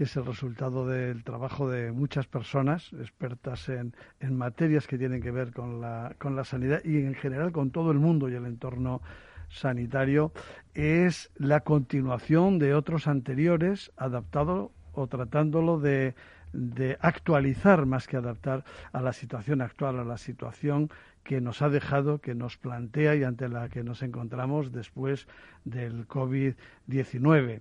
[0.00, 5.20] que es el resultado del trabajo de muchas personas expertas en, en materias que tienen
[5.20, 8.34] que ver con la, con la sanidad y en general con todo el mundo y
[8.34, 9.02] el entorno
[9.50, 10.32] sanitario,
[10.72, 16.14] es la continuación de otros anteriores adaptado o tratándolo de,
[16.54, 20.88] de actualizar más que adaptar a la situación actual, a la situación
[21.24, 25.28] que nos ha dejado, que nos plantea y ante la que nos encontramos después
[25.66, 27.60] del COVID-19.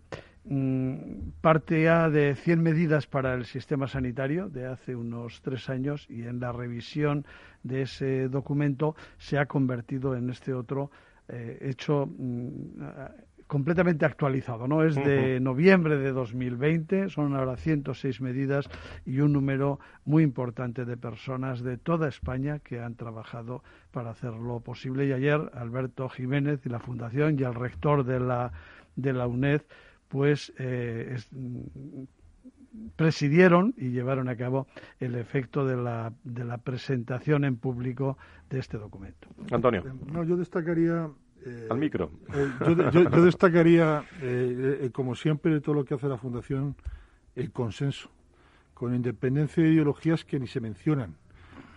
[0.49, 6.05] Mm, Parte ya de 100 medidas para el sistema sanitario de hace unos tres años
[6.09, 7.25] y en la revisión
[7.63, 10.89] de ese documento se ha convertido en este otro
[11.27, 13.11] eh, hecho mm, a-
[13.47, 14.83] completamente actualizado, ¿no?
[14.83, 18.69] Es de noviembre de 2020, son ahora 106 medidas
[19.05, 24.59] y un número muy importante de personas de toda España que han trabajado para hacerlo
[24.59, 25.07] posible.
[25.07, 28.51] Y ayer Alberto Jiménez y la Fundación y el rector de la,
[28.95, 29.61] de la UNED
[30.09, 32.03] pues eh, es- mm,
[32.95, 34.67] presidieron y llevaron a cabo
[34.99, 38.17] el efecto de la, de la presentación en público
[38.49, 39.27] de este documento.
[39.51, 39.83] Antonio.
[40.11, 41.09] No, yo destacaría.
[41.45, 42.11] eh, Al micro.
[42.33, 46.07] eh, yo, de- yo- yo destacaría, eh, eh, como siempre, de todo lo que hace
[46.07, 46.75] la Fundación,
[47.35, 48.09] el consenso,
[48.73, 51.15] con independencia de ideologías que ni se mencionan.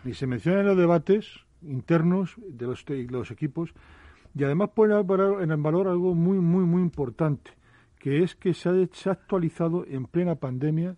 [0.05, 1.27] Ni se mencionan en los debates
[1.63, 3.73] internos de los, de los equipos.
[4.35, 7.51] Y además pone en valor algo muy, muy, muy importante,
[8.03, 10.97] que es que se ha, se ha actualizado en plena pandemia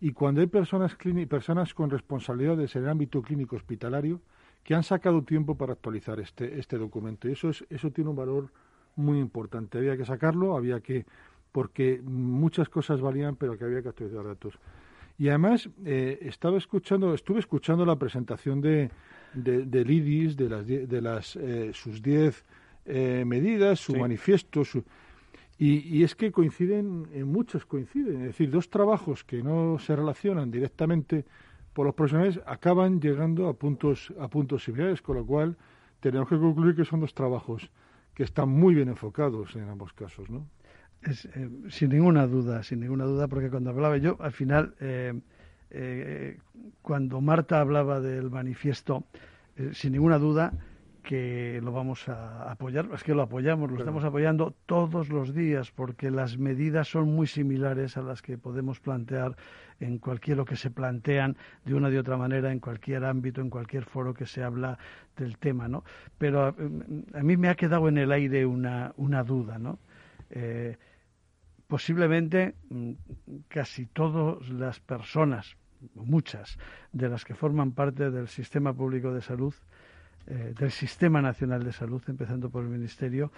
[0.00, 0.96] y cuando hay personas,
[1.28, 4.20] personas con responsabilidades en el ámbito clínico hospitalario
[4.64, 7.28] que han sacado tiempo para actualizar este, este documento.
[7.28, 8.50] Y eso, es, eso tiene un valor
[8.96, 9.78] muy importante.
[9.78, 11.06] Había que sacarlo, había que,
[11.52, 14.58] porque muchas cosas valían, pero que había que actualizar datos.
[15.18, 18.90] Y además, eh, estaba escuchando, estuve escuchando la presentación de,
[19.32, 22.44] de, del IDIS, de las, de las eh, sus 10
[22.86, 24.82] eh, medidas, su manifiesto, su,
[25.62, 29.94] y, y es que coinciden, en muchos coinciden, es decir, dos trabajos que no se
[29.94, 31.24] relacionan directamente
[31.72, 35.56] por los profesionales acaban llegando a puntos, a puntos similares, con lo cual
[36.00, 37.70] tenemos que concluir que son dos trabajos
[38.12, 40.48] que están muy bien enfocados en ambos casos, ¿no?
[41.00, 45.14] Es, eh, sin ninguna duda, sin ninguna duda, porque cuando hablaba yo, al final, eh,
[45.70, 46.38] eh,
[46.82, 49.04] cuando Marta hablaba del manifiesto,
[49.56, 50.52] eh, sin ninguna duda
[51.02, 55.70] que lo vamos a apoyar, es que lo apoyamos, lo estamos apoyando todos los días,
[55.70, 59.36] porque las medidas son muy similares a las que podemos plantear
[59.80, 63.50] en cualquier lo que se plantean de una de otra manera en cualquier ámbito, en
[63.50, 64.78] cualquier foro que se habla
[65.16, 65.84] del tema, ¿no?
[66.18, 69.78] Pero a, a mí me ha quedado en el aire una, una duda, ¿no?
[70.30, 70.76] Eh,
[71.66, 72.92] posiblemente mm,
[73.48, 75.56] casi todas las personas,
[75.94, 76.58] muchas,
[76.92, 79.54] de las que forman parte del sistema público de salud,
[80.26, 83.32] eh, del Sistema Nacional de Salud, empezando por el Ministerio,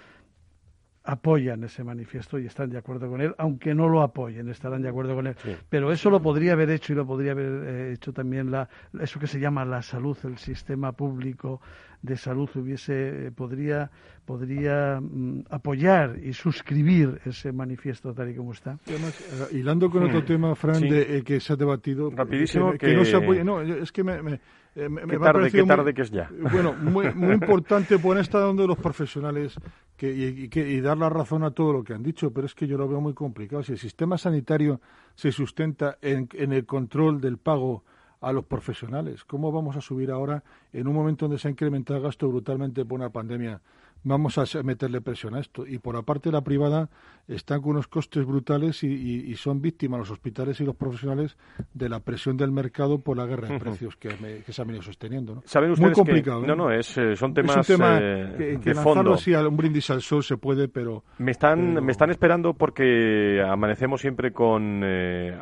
[1.04, 4.88] apoyan ese manifiesto y están de acuerdo con él, aunque no lo apoyen, estarán de
[4.88, 5.36] acuerdo con él.
[5.68, 8.68] Pero eso lo podría haber hecho y lo podría haber eh, hecho también la,
[8.98, 11.60] eso que se llama la salud, el sistema público
[12.04, 13.90] de salud hubiese eh, podría
[14.26, 18.78] podría mm, apoyar y suscribir ese manifiesto tal y como está.
[18.86, 20.88] Y además, eh, hilando con otro tema, Fran, Sí.
[20.88, 23.42] de, eh, que se ha debatido, Rapidísimo, que, que no se apoya.
[23.44, 24.40] No, es que me, me,
[24.74, 26.30] eh, me- Qué tarde, qué tarde muy- que es ya.
[26.52, 29.56] Bueno, muy, muy importante poner esta donde los profesionales
[29.96, 32.46] que, y, y que, y dar la razón a todo lo que han dicho, pero
[32.46, 33.62] es que yo lo veo muy complicado.
[33.62, 34.80] Si el sistema sanitario
[35.14, 37.84] se sustenta en, en el control del pago
[38.24, 41.98] a los profesionales, ¿cómo vamos a subir ahora en un momento donde se ha incrementado
[41.98, 43.60] el gasto brutalmente por una pandemia?
[44.06, 45.66] Vamos a meterle presión a esto.
[45.66, 46.90] Y por aparte, la privada
[47.26, 51.38] están con unos costes brutales y, y- y son víctimas los hospitales y los profesionales
[51.72, 54.64] de la presión del mercado por la guerra de precios que, me- que se ha
[54.66, 55.36] venido sosteniendo.
[55.36, 55.42] ¿no?
[55.46, 56.44] Saben Muy que- complicado.
[56.44, 56.46] ¿eh?
[56.46, 59.14] no, no, es, eh, son Es temas, un tema eh, que, de que lanzarlo fondo.
[59.14, 63.40] así a un brindis al sol se puede, pero Me están, me están esperando porque
[63.42, 65.34] amanecemos siempre con eh,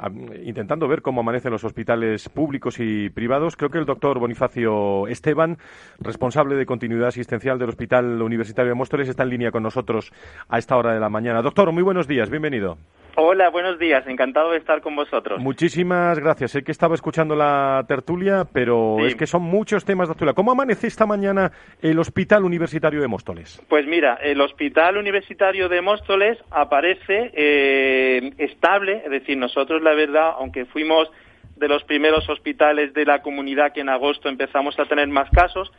[0.45, 3.57] intentando ver cómo amanecen los hospitales públicos y privados.
[3.57, 5.59] Creo que el doctor Bonifacio Esteban,
[5.99, 10.13] responsable de continuidad asistencial del Hospital Universitario de Móstoles, está en línea con nosotros
[10.49, 11.43] a esta hora de la mañana.
[11.43, 12.77] Doctor, muy buenos días, bienvenido.
[13.17, 14.07] Hola, buenos días.
[14.07, 15.39] Encantado de estar con vosotros.
[15.39, 16.53] Muchísimas gracias.
[16.53, 20.35] Sé que estaba escuchando la tertulia, pero es que son muchos temas de actualidad.
[20.35, 23.61] ¿Cómo amanece esta mañana el Hospital Universitario de Móstoles?
[23.69, 30.33] Pues mira, el Hospital Universitario de Móstoles aparece eh, estable, es decir, nosotros la verdad,
[30.39, 31.11] aunque fuimos
[31.57, 35.71] de los primeros hospitales de la comunidad que en agosto empezamos a tener más casos,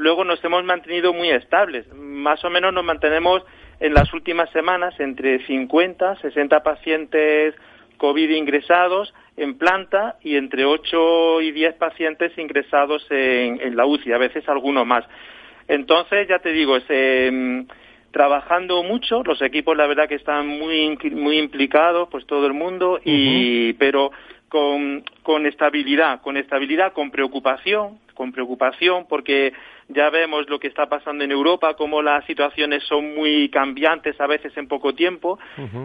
[0.00, 1.86] luego nos hemos mantenido muy estables.
[1.94, 3.42] Más o menos nos mantenemos
[3.80, 7.54] en las últimas semanas entre 50, 60 pacientes
[7.98, 14.18] COVID ingresados en planta y entre 8 y 10 pacientes ingresados en, la UCI, a
[14.18, 15.04] veces alguno más.
[15.68, 17.66] Entonces, ya te digo, em,
[18.10, 23.00] trabajando mucho, los equipos la verdad que están muy, muy implicados, pues todo el mundo,
[23.04, 24.12] y, pero
[24.50, 29.54] con, con estabilidad, con estabilidad, con preocupación, con preocupación, porque
[29.88, 34.26] ya vemos lo que está pasando en Europa, cómo las situaciones son muy cambiantes a
[34.26, 35.38] veces en poco tiempo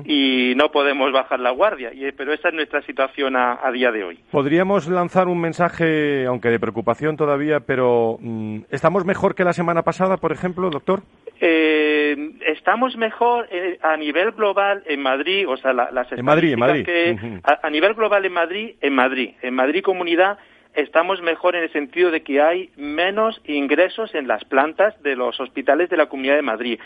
[0.04, 1.92] y no podemos bajar la guardia.
[2.18, 4.20] pero esa es nuestra situación a, día de hoy.
[4.32, 9.84] Podríamos lanzar un mensaje, aunque de preocupación todavía, pero mm, ¿estamos mejor que la semana
[9.84, 11.02] pasada, por ejemplo, doctor?
[11.48, 16.60] Eh, estamos mejor eh, a nivel global en Madrid, o sea, las en Madrid, en
[16.60, 16.84] Madrid.
[16.84, 20.40] que a nivel global en Madrid, en Madrid, en Madrid comunidad
[20.74, 25.40] estamos mejor en el sentido de que hay menos ingresos en las plantas de los
[25.40, 26.80] hospitales de la Comunidad de Madrid,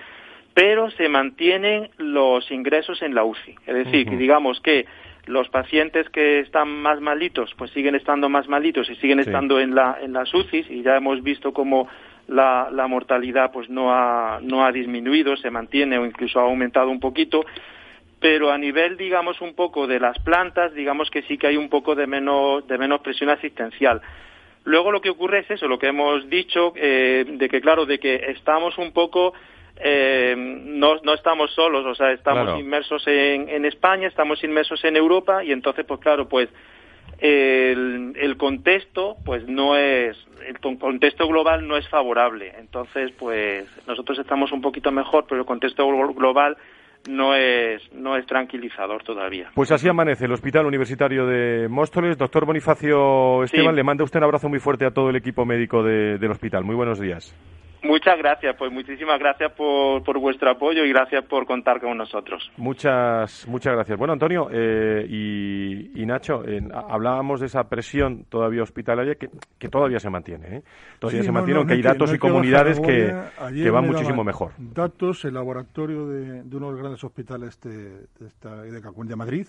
[0.53, 3.55] pero se mantienen los ingresos en la UCI.
[3.65, 4.85] Es decir, que digamos que
[5.25, 9.73] los pacientes que están más malitos, pues siguen estando más malitos y siguen estando en,
[9.73, 11.87] la, en las UCIs y ya hemos visto cómo
[12.29, 16.89] la, la mortalidad pues no ha, no ha disminuido, se mantiene o incluso ha aumentado
[16.89, 17.45] un poquito
[18.19, 21.69] pero a nivel, digamos, un poco de las plantas, digamos que sí que hay un
[21.69, 24.01] poco de menos, de menos presión asistencial.
[24.65, 27.97] Luego lo que ocurre es eso, lo que hemos dicho, eh, de que claro, de
[27.97, 29.33] que estamos un poco,
[29.77, 34.97] eh, no, no estamos solos, o sea, estamos inmersos en, en, España, estamos inmersos en
[34.97, 36.49] Europa y entonces, pues claro, pues
[37.21, 40.17] el, el contexto, pues no es,
[40.47, 42.53] el contexto global no es favorable.
[42.57, 46.57] Entonces, pues nosotros estamos un poquito mejor, pero el contexto global
[47.07, 49.49] no es, no es tranquilizador todavía.
[49.53, 52.17] Pues así amanece el Hospital Universitario de Móstoles.
[52.17, 55.83] Doctor Bonifacio Esteban, le manda usted un abrazo muy fuerte a todo el equipo médico
[55.83, 56.63] del hospital.
[56.63, 57.35] Muy buenos días.
[57.83, 62.51] Muchas gracias, pues muchísimas gracias por, por, vuestro apoyo y gracias por contar con nosotros.
[62.57, 63.97] Muchas, muchas gracias.
[63.97, 66.43] Bueno, Antonio eh, y, Nacho,
[66.89, 70.57] hablábamos de esa presión todavía hospitalaria que, que todavía se mantiene.
[70.57, 70.63] ¿eh?
[70.99, 73.13] Todavía se mantiene, aunque hay datos y comunidades que,
[73.53, 74.51] que, van muchísimo mejor.
[74.57, 79.47] Datos, el laboratorio de, uno de los grandes hospitales de, de, de, de Madrid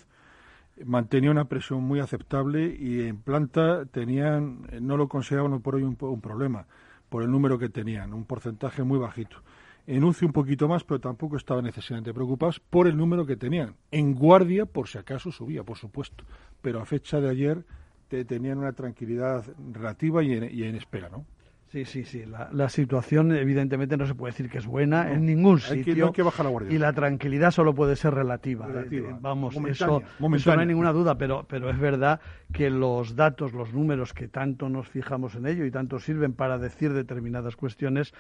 [0.84, 5.96] mantenía una presión muy aceptable y en planta tenían, no lo consideraban por hoy un,
[6.00, 6.66] un problema
[7.10, 9.42] por el número que tenían, un porcentaje muy bajito.
[9.86, 13.74] En un poquito más, pero tampoco estaban necesariamente preocupados por el número que tenían.
[13.90, 16.24] En guardia, por si acaso subía, por supuesto,
[16.62, 17.64] pero a fecha de ayer
[18.08, 21.24] tenían una tranquilidad relativa y en, y en espera, ¿no?
[21.70, 22.24] Sí, sí, sí.
[22.26, 26.12] La, situación, evidentemente, no se puede decir que es buena en ningún sitio.
[26.12, 26.74] que bajar la guardia.
[26.74, 28.68] Y la tranquilidad solo puede ser relativa.
[28.90, 30.02] Eh, vamos, eso,
[30.34, 32.20] eso, no hay ninguna duda, pero, pero es verdad
[32.52, 36.58] que los datos, los números que tanto nos fijamos en ello y tanto sirven para
[36.58, 38.14] decir determinadas cuestiones,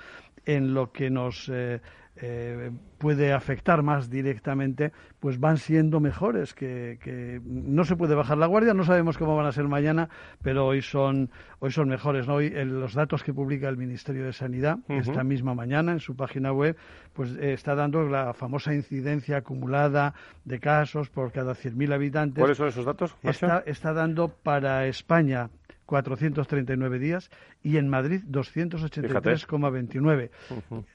[0.46, 1.50] en lo que nos.
[1.52, 1.80] Eh,
[2.22, 8.46] eh, puede afectar más directamente, pues van siendo mejores, que, no se puede bajar la
[8.46, 10.10] guardia, no sabemos cómo van a ser mañana,
[10.42, 12.28] pero hoy son, hoy son mejores.
[12.28, 12.34] ¿no?
[12.34, 16.52] Hoy los datos que publica el Ministerio de Sanidad esta misma mañana en su página
[16.52, 16.76] web,
[17.14, 20.14] pues eh, está dando la famosa incidencia acumulada
[20.44, 22.40] de casos por cada 100.000 habitantes.
[22.40, 23.16] ¿Cuáles son esos datos?
[23.22, 25.48] Está, está dando para España
[25.90, 27.30] 439 días
[27.64, 30.30] y en Madrid 283,29.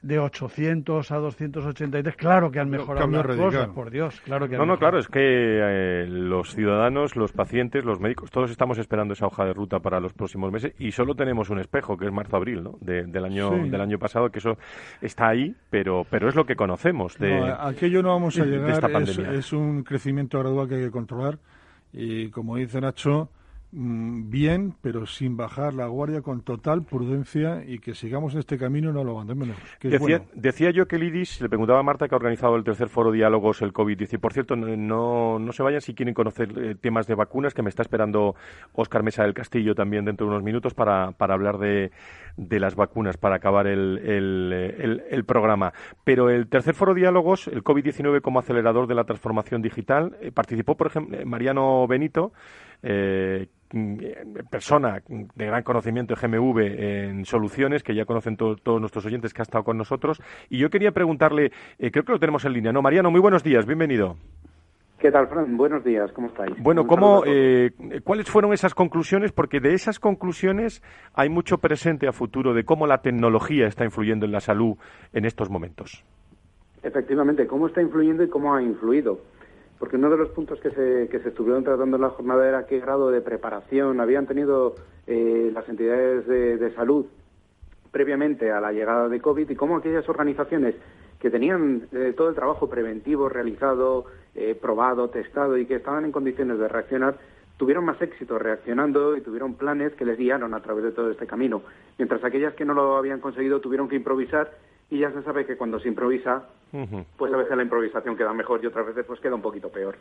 [0.02, 4.66] De 800 a 283, claro que han mejorado las cosas, por Dios, claro que No,
[4.66, 9.28] no, claro, es que eh, los ciudadanos, los pacientes, los médicos, todos estamos esperando esa
[9.28, 12.64] hoja de ruta para los próximos meses y solo tenemos un espejo, que es marzo-abril,
[12.64, 12.78] ¿no?
[12.80, 14.58] del, año, del año pasado, que eso
[15.02, 18.70] está ahí, pero, pero es lo que conocemos de, no, aquello no vamos a llegar,
[18.70, 19.32] esta pandemia.
[19.32, 21.38] Es, es un crecimiento gradual que hay que controlar
[21.92, 23.30] y, como dice Nacho,
[23.76, 28.90] bien, pero sin bajar la guardia, con total prudencia y que sigamos en este camino
[28.90, 29.58] y no lo abandonemos.
[29.82, 32.88] decía, decía, yo que el IDIS, le preguntaba a Marta que ha organizado el tercer
[32.88, 34.20] foro Diálogos el COVID-19.
[34.20, 37.70] Por cierto, no, no se vayan si quieren conocer eh, temas de vacunas, que me
[37.70, 38.36] está esperando
[38.74, 41.92] Óscar Mesa del Castillo también dentro de unos minutos para, para hablar de,
[42.38, 45.74] de las vacunas, para acabar el, el, el, programa.
[46.06, 50.76] Pero el tercer foro Diálogos, el COVID-19 como acelerador de la transformación digital, eh, participó,
[50.78, 52.32] por ejemplo, Mariano Benito,
[52.84, 53.48] eh,
[54.50, 59.42] persona de gran conocimiento de GMV en soluciones, que ya conocen todos nuestros oyentes que
[59.42, 60.22] ha estado con nosotros.
[60.50, 62.82] Y yo quería preguntarle, eh, creo que lo tenemos en línea, ¿no?
[62.82, 64.16] Mariano, muy buenos días, bienvenido.
[65.00, 65.58] ¿Qué tal, Fran?
[65.58, 66.56] Buenos días, ¿cómo estáis?
[66.64, 67.72] Bueno, ¿cómo, eh,
[68.04, 69.34] ¿cuáles fueron esas conclusiones?
[69.34, 70.82] Porque de esas conclusiones
[71.14, 74.78] hay mucho presente a futuro de cómo la tecnología está influyendo en la salud
[75.12, 76.04] en estos momentos.
[76.82, 79.20] Efectivamente, cómo está influyendo y cómo ha influido.
[79.80, 82.66] Porque uno de los puntos que se, que se estuvieron tratando en la jornada era
[82.66, 84.76] qué grado de preparación habían tenido
[85.08, 87.06] eh, las entidades de, salud
[87.92, 90.76] previamente a la llegada de COVID y cómo aquellas organizaciones
[91.20, 96.12] que tenían eh, todo el trabajo preventivo realizado, eh, probado, testado y que estaban en
[96.12, 97.18] condiciones de reaccionar,
[97.58, 101.28] tuvieron más éxito reaccionando y tuvieron planes que les guiaron a través de todo este
[101.28, 101.62] camino,
[101.98, 104.52] mientras aquellas que no lo habían conseguido tuvieron que improvisar
[104.90, 106.46] y ya se sabe que cuando se improvisa,
[107.18, 109.96] pues a veces la improvisación queda mejor y otras veces pues queda un poquito peor.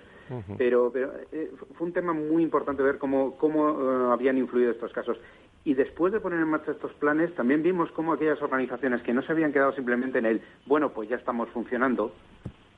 [0.59, 4.93] Pero, pero eh, fue un tema muy importante ver cómo, cómo eh, habían influido estos
[4.93, 5.19] casos.
[5.65, 9.23] Y después de poner en marcha estos planes, también vimos cómo aquellas organizaciones que no
[9.23, 12.13] se habían quedado simplemente en el, bueno, pues ya estamos funcionando,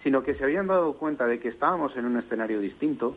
[0.05, 3.17] sino que se habían dado cuenta de que estábamos en un escenario distinto,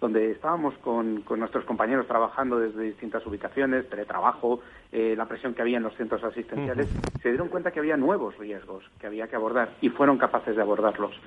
[0.00, 4.60] donde estábamos con, nuestros compañeros trabajando desde distintas ubicaciones, teletrabajo,
[4.92, 6.88] eh, la presión que había en los centros asistenciales,
[7.22, 10.62] se dieron cuenta que había nuevos riesgos que había que abordar y fueron capaces de
[10.62, 11.18] abordarlos.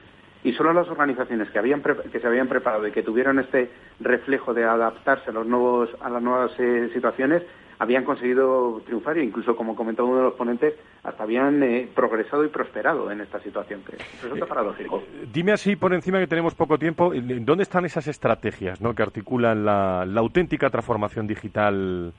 [0.44, 3.70] Y solo las organizaciones que, habían que se habían preparado y que tuvieron este
[4.00, 7.44] reflejo de adaptarse a, los nuevos, a las nuevas eh, situaciones
[7.82, 12.46] habían conseguido triunfar e incluso, como comentó uno de los ponentes, hasta habían eh, progresado
[12.46, 15.00] y prosperado en esta situación, que resulta eh, paradójico.
[15.00, 18.94] Eh, dime así, por encima que tenemos poco tiempo, ¿dónde están esas estrategias ¿no?
[18.94, 22.14] que articulan la, auténtica transformación digital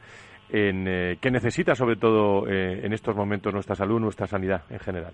[0.51, 5.13] en, que necesita, sobre todo en estos momentos, nuestra salud, nuestra sanidad en general?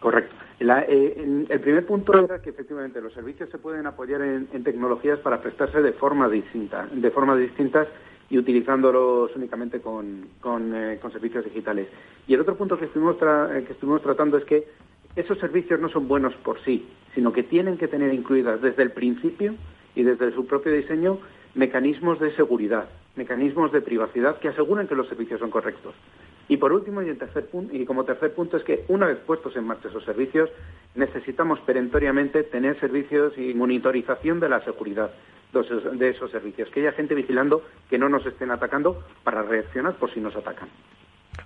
[0.00, 0.34] Correcto.
[0.60, 5.42] el primer punto era que efectivamente los servicios se pueden apoyar en, en tecnologías para
[5.42, 7.86] prestarse de forma distinta, de forma distintas
[8.30, 10.26] y utilizándolos únicamente con,
[10.74, 11.88] eh, con, servicios digitales.
[12.26, 14.66] Y el otro punto que estuvimos, eh, que estuvimos tratando es que
[15.16, 18.92] esos servicios no son buenos por sí, sino que tienen que tener incluidas desde el
[18.92, 19.54] principio
[19.94, 21.18] y desde su propio diseño
[21.54, 25.94] mecanismos de seguridad, mecanismos de privacidad que aseguren que los servicios son correctos.
[26.48, 29.56] Y por último, y, tercer punto, y como tercer punto, es que una vez puestos
[29.56, 30.50] en marcha esos servicios,
[30.94, 35.10] necesitamos perentoriamente tener servicios y monitorización de la seguridad
[35.52, 40.12] de esos servicios, que haya gente vigilando que no nos estén atacando para reaccionar por
[40.12, 40.68] si nos atacan.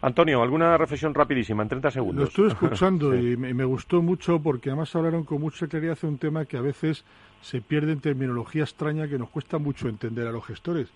[0.01, 2.17] Antonio, alguna reflexión rapidísima, en 30 segundos.
[2.17, 6.19] Lo estoy escuchando y me, gustó mucho porque además hablaron con mucha claridad de un
[6.19, 7.05] tema que a veces
[7.43, 10.89] se pierde en terminología extraña que nos cuesta mucho entender a los gestores.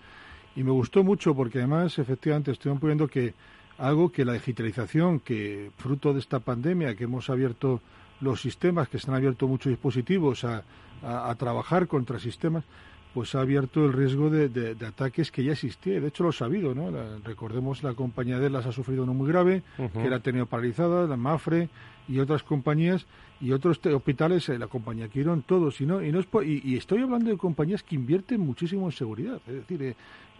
[0.55, 3.33] Y me gustó mucho porque además, efectivamente, estuvieron poniendo que
[3.77, 7.81] algo que la digitalización, que fruto de esta pandemia, que hemos abierto
[8.21, 10.63] los sistemas, que se han abierto muchos dispositivos a,
[11.01, 12.63] a trabajar contra sistemas,
[13.13, 16.01] pues ha abierto el riesgo de, ataques que ya existía.
[16.01, 16.89] De hecho, lo ha sabido, ¿no?
[17.23, 19.61] recordemos, la compañía de las ha sufrido uno muy grave,
[19.93, 21.69] que la ha tenido paralizada, la Mafre
[22.07, 23.05] y otras compañías
[23.39, 25.79] y otros hospitales, eh, la compañía Quirón, todos.
[25.81, 29.53] Y, no, y, no y, estoy hablando de compañías que invierten muchísimo en seguridad, es
[29.53, 29.95] decir, eh,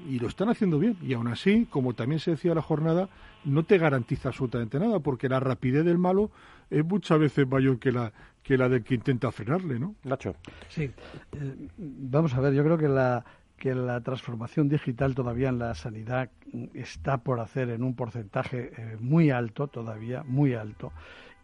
[0.09, 0.97] y lo están haciendo bien.
[1.01, 3.09] Y aún así, como también se decía la jornada,
[3.43, 6.31] no te garantiza absolutamente nada, porque la rapidez del malo
[6.69, 8.13] es muchas veces mayor que la,
[8.43, 9.95] que la del que intenta frenarle, ¿no?
[10.03, 10.35] Nacho.
[10.69, 10.83] Sí.
[10.83, 13.23] Eh, vamos a ver, yo creo que la
[13.63, 16.29] que la transformación digital todavía en la sanidad
[16.73, 20.91] está por hacer en un porcentaje eh, muy alto, todavía muy alto,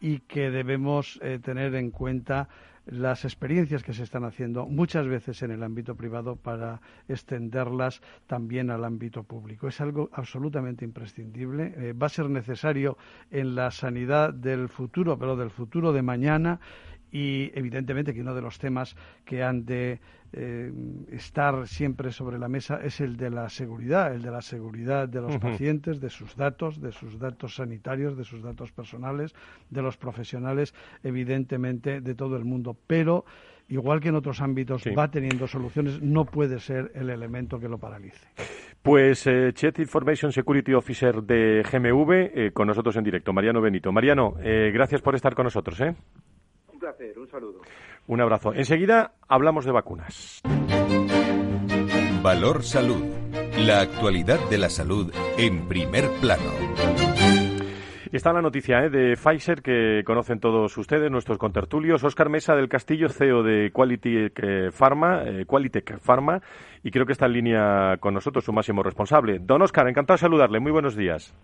[0.01, 2.49] y que debemos eh, tener en cuenta
[2.85, 8.69] las experiencias que se están haciendo muchas veces en el ámbito privado para extenderlas también
[8.69, 9.67] al ámbito público.
[9.67, 11.73] Es algo absolutamente imprescindible.
[11.77, 12.97] Eh, va a ser necesario
[13.31, 16.59] en la sanidad del futuro, pero del futuro de mañana
[17.11, 19.99] y evidentemente que uno de los temas que han de
[20.33, 20.71] eh,
[21.11, 25.21] estar siempre sobre la mesa es el de la seguridad, el de la seguridad de
[25.21, 29.33] los pacientes, de sus datos, de sus datos sanitarios, de sus datos personales,
[29.69, 30.73] de los profesionales,
[31.03, 32.77] evidentemente de todo el mundo.
[32.87, 33.25] Pero
[33.69, 37.77] igual que en otros ámbitos va teniendo soluciones, no puede ser el elemento que lo
[37.77, 38.27] paralice.
[38.81, 43.91] Pues eh, Chet Information Security Officer de GMV, eh, con nosotros en directo, Mariano Benito.
[43.91, 45.79] Mariano, eh, gracias por estar con nosotros.
[45.81, 45.95] ¿eh?
[46.71, 47.61] Un placer, un saludo.
[48.09, 48.55] Un abrazo.
[48.55, 50.41] Enseguida hablamos de vacunas.
[52.23, 53.03] Valor Salud.
[53.59, 56.49] La actualidad de la salud en primer plano.
[58.11, 58.89] Está la noticia ¿eh?
[58.89, 62.03] de Pfizer que conocen todos ustedes, nuestros contertulios.
[62.03, 64.29] Oscar Mesa del Castillo, CEO de Quality
[64.71, 66.41] Pharma, eh, Qualitech Pharma,
[66.81, 69.37] y creo que está en línea con nosotros su máximo responsable.
[69.37, 70.59] Don Oscar, encantado de saludarle.
[70.59, 71.35] Muy buenos días.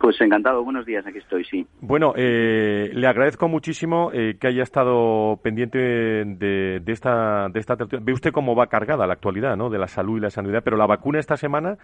[0.00, 1.66] Pues encantado, buenos días, aquí estoy, sí.
[1.82, 7.76] Bueno, eh, le agradezco muchísimo eh, que haya estado pendiente de, esta, de esta...
[8.00, 10.78] Ve usted cómo va cargada la actualidad, ¿no?, de la salud y la sanidad, pero
[10.78, 11.76] la vacuna esta semana,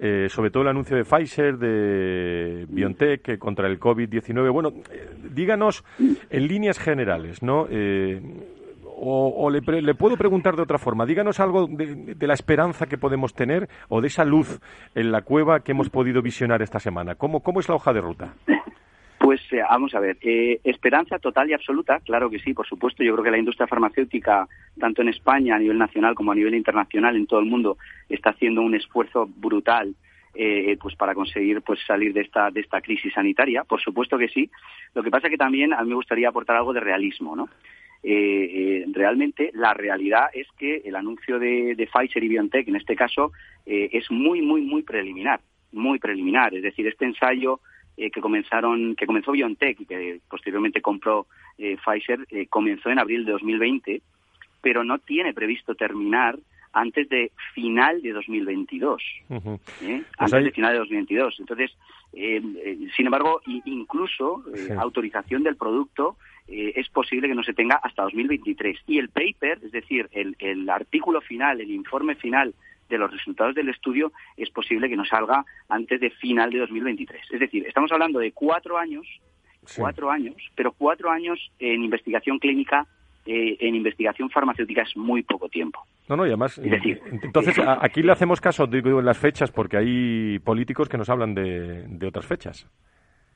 [0.00, 4.72] eh, sobre todo el anuncio de Pfizer, de BioNTech contra el COVID-19, bueno,
[5.32, 5.84] díganos
[6.30, 7.68] en líneas generales, ¿no?,
[9.04, 9.62] o, le,
[9.94, 11.04] puedo preguntar de otra forma.
[11.04, 14.60] Díganos algo de, la esperanza que podemos tener o de esa luz
[14.94, 17.16] en la cueva que hemos podido visionar esta semana.
[17.16, 18.34] ¿Cómo, cómo es la hoja de ruta?
[19.18, 23.04] Pues eh, vamos a ver, eh, esperanza total y absoluta, claro que sí, por supuesto.
[23.04, 24.48] Yo creo que la industria farmacéutica,
[24.80, 27.78] tanto en España a nivel nacional como a nivel internacional, en todo el mundo,
[28.08, 29.94] está haciendo un esfuerzo brutal
[30.34, 34.28] eh, pues para conseguir pues salir de esta de esta crisis sanitaria por supuesto que
[34.28, 34.50] sí
[34.94, 37.50] lo que pasa que también a mí me gustaría aportar algo de realismo no
[38.02, 42.96] eh, realmente la realidad es que el anuncio de, de Pfizer y BioNTech en este
[42.96, 43.32] caso
[43.64, 45.40] es muy muy muy preliminar
[45.70, 47.60] muy preliminar es decir este ensayo
[47.94, 51.26] eh, que comenzaron, que comenzó BioNTech y que posteriormente compró
[51.58, 54.00] eh, Pfizer, eh, comenzó en abril de 2020,
[54.62, 56.38] pero no tiene previsto terminar
[56.72, 59.02] antes de final de 2022.
[59.28, 59.42] Pues
[60.16, 61.36] antes de final de 2022.
[61.40, 61.70] Entonces,
[62.12, 64.42] sin embargo, incluso
[64.78, 66.16] autorización del producto
[66.48, 68.78] es posible que no se tenga hasta 2023.
[68.86, 72.54] Y el paper, es decir, el, el artículo final, el informe final
[72.88, 77.22] de los resultados del estudio es posible que no salga antes de final de 2023.
[77.32, 79.06] Es decir, estamos hablando de cuatro años,
[79.76, 82.86] cuatro años, pero cuatro años en investigación clínica
[83.24, 85.86] eh, en investigación farmacéutica es muy poco tiempo.
[86.08, 89.76] No, no, y además, decir, entonces aquí le hacemos caso, digo, en las fechas, porque
[89.76, 92.66] hay políticos que nos hablan de, otras fechas.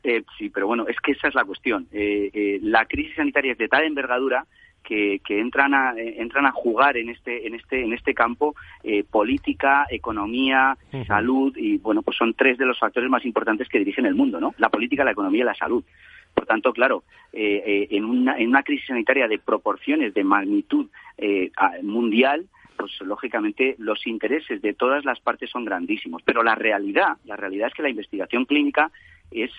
[0.09, 1.89] Eh, sí, pero bueno, es que esa es la cuestión.
[1.91, 4.47] Eh, la crisis sanitaria es de tal envergadura
[4.87, 9.87] que, entran a entran a jugar en este en este en este campo eh, política
[9.91, 10.77] economía
[11.07, 14.41] salud y bueno pues son tres de los factores más importantes que dirigen el mundo
[14.41, 15.85] no la política la economía y la salud.
[16.35, 17.03] Por tanto claro
[17.33, 20.87] eh, eh, en una en una crisis sanitaria de proporciones de magnitud
[21.83, 22.47] mundial
[22.77, 26.23] pues lógicamente los intereses de todas las partes son grandísimos.
[26.25, 28.91] Pero la realidad la realidad es que la investigación clínica
[29.31, 29.51] es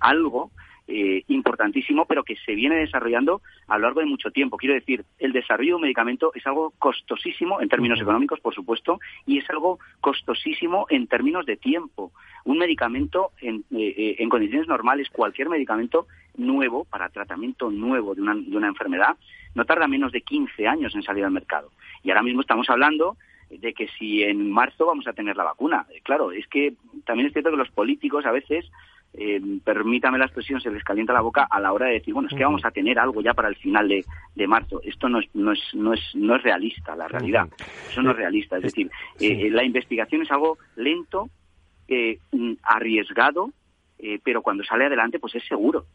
[0.00, 0.50] algo
[0.86, 4.58] eh, importantísimo, pero que se viene desarrollando a lo largo de mucho tiempo.
[4.58, 9.00] Quiero decir, el desarrollo de un medicamento es algo costosísimo en términos económicos, por supuesto,
[9.26, 12.12] y es algo costosísimo en términos de tiempo.
[12.44, 16.06] Un medicamento en, eh, eh, en condiciones normales, cualquier medicamento
[16.36, 19.16] nuevo, para tratamiento nuevo de una, de una enfermedad,
[19.54, 21.70] no tarda menos de 15 años en salir al mercado.
[22.02, 23.16] Y ahora mismo estamos hablando
[23.50, 25.86] de que si en marzo vamos a tener la vacuna.
[26.02, 26.74] Claro, es que
[27.04, 28.66] también es cierto que los políticos a veces
[29.16, 32.28] eh, permítame la expresión, se les calienta la boca a la hora de decir, bueno,
[32.28, 34.04] es que vamos a tener algo ya para el final de,
[34.34, 34.80] de marzo.
[34.82, 37.48] Esto no es, no, es, no, es, no es realista, la realidad.
[37.88, 38.56] Eso no es realista.
[38.56, 38.90] Es decir,
[39.20, 41.30] eh, la investigación es algo lento,
[41.88, 42.18] eh,
[42.62, 43.50] arriesgado,
[44.22, 45.86] pero cuando sale adelante, pues es seguro.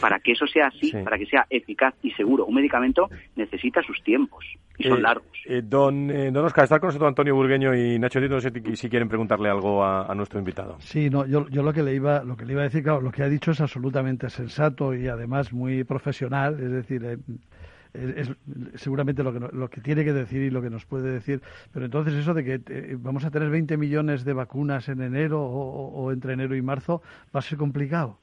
[0.00, 4.02] Para que eso sea así, para que sea eficaz y seguro, un medicamento necesita sus
[4.02, 4.44] tiempos
[4.78, 5.26] y son largos.
[5.64, 9.08] don, don Oscar, está con nosotros Antonio Burgueño y Nacho Tito, no sé si quieren
[9.08, 10.76] preguntarle algo a, nuestro invitado.
[10.80, 13.00] Sí, no, yo, yo lo que le iba lo que le iba a decir, claro,
[13.00, 17.18] lo que ha dicho es absolutamente sensato y además muy profesional, es decir, eh,
[17.94, 18.30] es,
[18.74, 21.42] seguramente lo que, lo que tiene que decir y lo que nos puede decir.
[21.72, 25.42] Pero entonces eso de que eh, vamos a tener 20 millones de vacunas en enero
[25.42, 27.02] o, entre enero y marzo
[27.34, 28.18] va a ser complicado.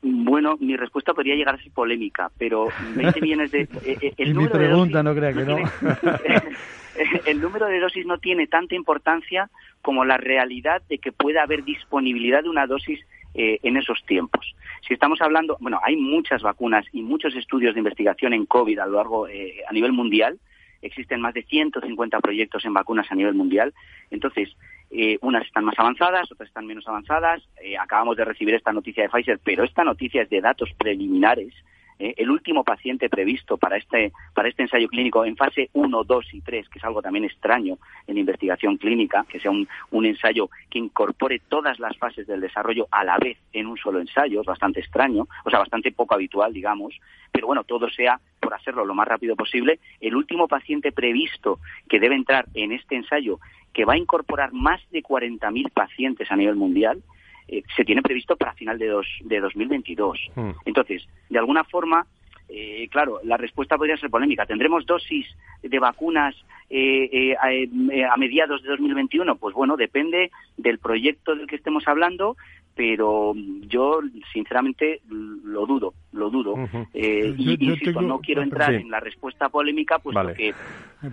[0.00, 3.68] Bueno, mi respuesta podría llegar a ser polémica, pero 20 millones de...
[3.84, 5.56] Eh, el mi pregunta, no crea que no.
[7.26, 9.50] el número de dosis no tiene tanta importancia
[9.82, 13.00] como la realidad de que pueda haber disponibilidad de una dosis
[13.34, 14.54] eh, en esos tiempos.
[14.86, 18.86] Si estamos hablando, bueno, hay muchas vacunas y muchos estudios de investigación en COVID a
[18.86, 20.38] lo largo, eh, a nivel mundial.
[20.80, 23.74] Existen más de 150 proyectos en vacunas a nivel mundial.
[24.10, 24.56] Entonces,
[24.90, 27.42] eh, unas están más avanzadas, otras están menos avanzadas.
[27.80, 31.54] acabamos de recibir esta noticia de Pfizer, pero esta noticia es de datos preliminares
[31.98, 32.14] ¿eh?
[32.16, 36.40] el último paciente previsto para este, para este ensayo clínico en fase 1, 2 y
[36.40, 40.78] 3, que es algo también extraño en investigación clínica, que sea un, un ensayo que
[40.78, 44.80] incorpore todas las fases del desarrollo a la vez en un solo ensayo, es bastante
[44.80, 46.94] extraño, o sea, bastante poco habitual, digamos,
[47.32, 49.78] pero bueno, todo sea por hacerlo lo más rápido posible.
[50.00, 53.38] El último paciente previsto que debe entrar en este ensayo,
[53.72, 57.02] que va a incorporar más de 40.000 pacientes a nivel mundial,
[57.48, 60.18] eh, se tiene previsto para final de, dos, de 2022.
[60.34, 60.50] Hmm.
[60.64, 62.06] Entonces, de alguna forma,
[62.48, 64.46] eh, claro, la respuesta podría ser polémica.
[64.46, 65.26] ¿Tendremos dosis
[65.62, 66.34] de vacunas
[66.70, 69.36] eh, a, mediados de 2021?
[69.36, 72.36] Pues bueno, depende del proyecto del que estemos hablando,
[72.74, 74.00] pero yo
[74.32, 76.54] sinceramente lo dudo, lo dudo.
[76.92, 80.54] y insisto, no quiero entrar en la respuesta polémica, puesto que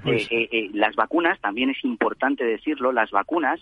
[0.03, 0.29] pues
[0.73, 3.59] las vacunas, también es importante decirlo, las vacunas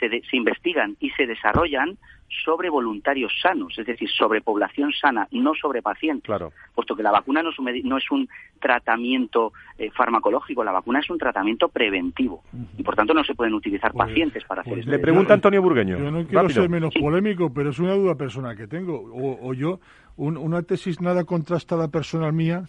[0.00, 1.98] se, se investigan y se desarrollan
[2.44, 6.24] sobre voluntarios sanos, es decir, sobre población sana, no sobre pacientes.
[6.24, 6.52] Claro.
[6.74, 8.28] Puesto que la vacuna no es un, no es un
[8.60, 12.42] tratamiento eh, farmacológico, la vacuna es un tratamiento preventivo.
[12.76, 15.62] Y por tanto no se pueden utilizar pues, pacientes para hacer pues Le pregunta Antonio
[15.62, 15.98] Burgueño.
[15.98, 19.10] Yo no quiero ser menos polémico, pero es una duda personal que tengo.
[19.12, 19.80] O, yo,
[20.16, 22.64] una tesis nada contrastada personal mía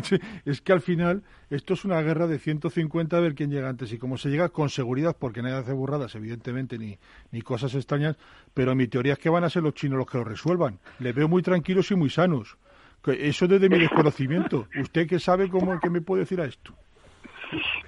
[0.44, 3.92] es que al final esto es una guerra de 150 a ver quién llega antes
[3.92, 6.98] y cómo se llega con seguridad, porque nadie hace burradas, evidentemente, ni,
[7.30, 8.16] ni cosas extrañas,
[8.54, 10.78] pero mi teoría es que van a ser los chinos los que lo resuelvan.
[10.98, 12.56] Les veo muy tranquilos y muy sanos.
[13.06, 14.68] Eso desde mi desconocimiento.
[14.78, 16.74] ¿Usted qué sabe cómo que me puede decir a esto?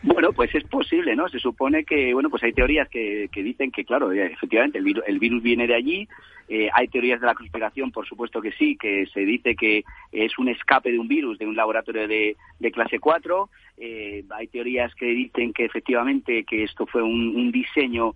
[0.02, 1.28] Bueno, pues es posible, ¿no?
[1.28, 5.04] Se supone que, bueno, pues hay teorías que, dicen que, claro, eh, efectivamente, el virus,
[5.06, 6.08] el virus viene de allí.
[6.48, 10.36] Eh, hay teorías de la conspiración, por supuesto que sí, que se dice que es
[10.38, 12.36] un escape de un virus de un laboratorio de,
[12.72, 13.48] clase 4.
[13.78, 18.12] Eh, hay teorías que dicen que efectivamente que esto fue un, diseño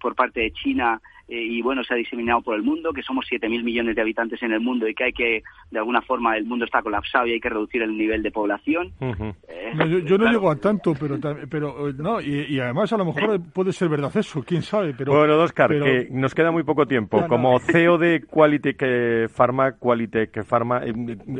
[0.00, 3.26] por parte de China eh, y bueno, se ha diseminado por el mundo, que somos
[3.30, 6.44] 7.000 millones de habitantes en el mundo y que hay que, de alguna forma, el
[6.44, 8.92] mundo está colapsado y hay que reducir el nivel de población.
[9.00, 11.18] Eh, yo, no llego a tanto, pero,
[11.48, 14.94] pero eh, no, y, además a lo mejor puede ser verdad eso, quién sabe.
[14.94, 17.26] Pero, bueno, Oscar, que nos queda muy poco tiempo.
[17.28, 20.82] Como CEO de Qualitech Pharma, Qualitech Pharma,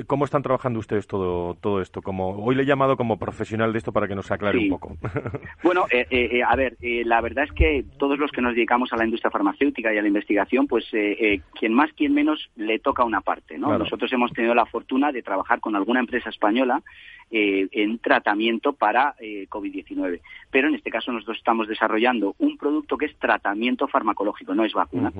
[0.06, 2.02] ¿cómo están trabajando ustedes todo, todo esto?
[2.02, 4.96] Como Hoy le he llamado como profesional de esto para que nos aclare un poco.
[5.62, 9.30] bueno, a ver, la verdad es que todos los que nos dedicamos a la industria
[9.30, 13.22] farmacéutica, y a la investigación, pues eh, eh, quien más, quien menos le toca una
[13.22, 13.58] parte.
[13.58, 13.76] ¿no?
[13.78, 16.82] Nosotros hemos tenido la fortuna de trabajar con alguna empresa española
[17.30, 20.20] eh, en tratamiento para COVID-19.
[20.50, 24.74] Pero en este caso nosotros estamos desarrollando un producto que es tratamiento farmacológico, no es
[24.74, 25.10] vacuna.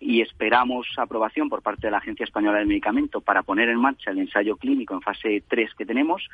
[0.00, 4.10] Y esperamos aprobación por parte de la Agencia Española del Medicamento para poner en marcha
[4.10, 6.26] el ensayo clínico en fase 3 que tenemos,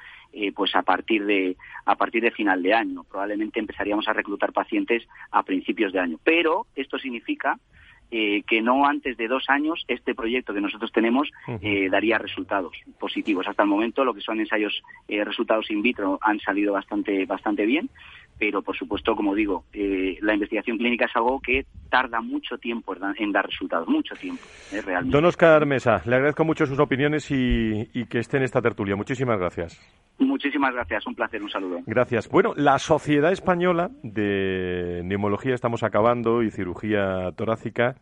[0.55, 3.05] pues a partir de a partir de final de año.
[3.05, 6.18] Probablemente empezaríamos a reclutar pacientes a principios de año.
[6.22, 7.59] Pero esto significa
[8.11, 11.30] eh, que no antes de dos años este proyecto que nosotros tenemos
[11.62, 13.46] eh, daría resultados positivos.
[13.48, 17.66] Hasta el momento lo que son ensayos eh, resultados in vitro han salido bastante bastante
[17.66, 17.90] bien,
[18.38, 23.32] pero por supuesto, como digo, la investigación clínica es algo que tarda mucho tiempo en
[23.32, 25.16] dar resultados, mucho tiempo, realmente.
[25.16, 28.96] Don Oscar Mesa, le agradezco mucho sus opiniones y, y que esté en esta tertulia.
[28.96, 29.80] Muchísimas gracias.
[30.18, 31.80] Muchísimas gracias, un placer, un saludo.
[31.86, 32.28] Gracias.
[32.28, 37.93] Bueno, la Sociedad Española de Neumología, estamos acabando, y Cirugía Torácica,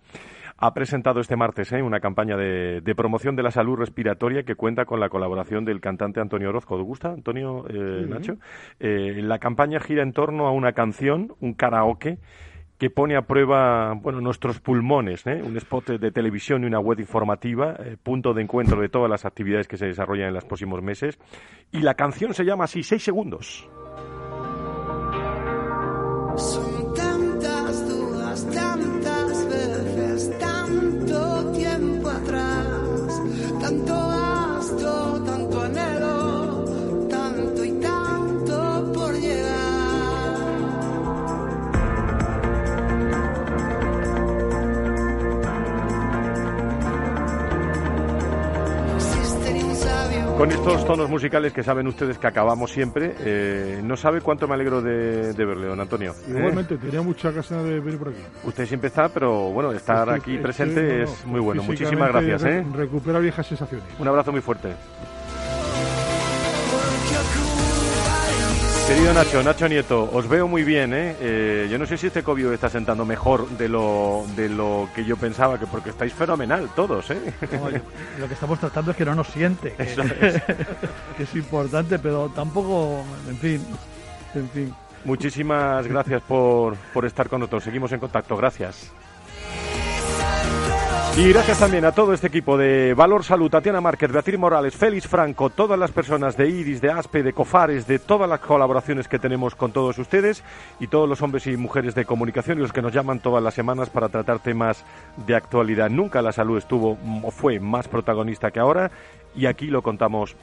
[0.59, 1.83] ha presentado este martes ¿eh?
[1.83, 6.21] una campaña de, promoción de la salud respiratoria que cuenta con la colaboración del cantante
[6.21, 6.77] Antonio Orozco.
[6.77, 8.35] ¿Te gusta, Antonio eh, Nacho?
[8.79, 12.19] Eh, la campaña gira en torno a una canción, un karaoke,
[12.83, 15.41] que pone a prueba bueno, nuestros pulmones, ¿eh?
[15.41, 19.25] un spot de televisión y una web informativa, eh, punto de encuentro de todas las
[19.25, 21.17] actividades que se desarrollan en los próximos meses.
[21.71, 23.69] Y la canción se llama así, Seis segundos.
[50.43, 54.55] Con estos tonos musicales que saben ustedes que acabamos siempre, eh, no sabe cuánto me
[54.55, 56.17] alegro de, verle, don Antonio.
[56.27, 58.19] Igualmente, tenía mucha ganas de venir por aquí.
[58.43, 61.63] Usted siempre está, pero bueno, estar aquí presente es muy bueno.
[61.63, 62.45] Muchísimas gracias.
[62.45, 62.67] ¿eh?
[62.75, 63.87] Recupera viejas sensaciones.
[64.01, 64.75] Un abrazo muy fuerte.
[68.93, 71.17] Querido Nacho, Nacho Nieto, os veo muy bien, ¿eh?
[71.19, 71.69] ¿eh?
[71.71, 75.17] Yo no sé si este COVID está sentando mejor de lo, de lo que yo
[75.17, 77.33] pensaba, que porque estáis fenomenal todos, ¿eh?
[78.21, 80.43] lo que estamos tratando es que no nos siente, Eso es.
[81.17, 83.67] que es importante, pero tampoco, en fin,
[84.35, 84.75] en fin.
[85.07, 87.65] Muchísimas gracias por, por estar con nosotros.
[87.65, 88.37] Seguimos en contacto.
[88.37, 88.93] Gracias.
[91.15, 95.07] Y gracias también a todo este equipo de Valor Salud, Tatiana Márquez, Beatriz Morales, Félix
[95.07, 99.19] Franco, todas las personas de IRIS, de ASPE, de COFARES, de todas las colaboraciones que
[99.19, 100.43] tenemos con todos ustedes
[100.81, 103.53] y todos los hombres y mujeres de comunicación y los que nos llaman todas las
[103.53, 104.87] semanas para tratar temas
[105.27, 105.91] de actualidad.
[105.91, 108.91] Nunca la salud estuvo o fue más protagonista que ahora
[109.37, 110.35] y aquí lo contamos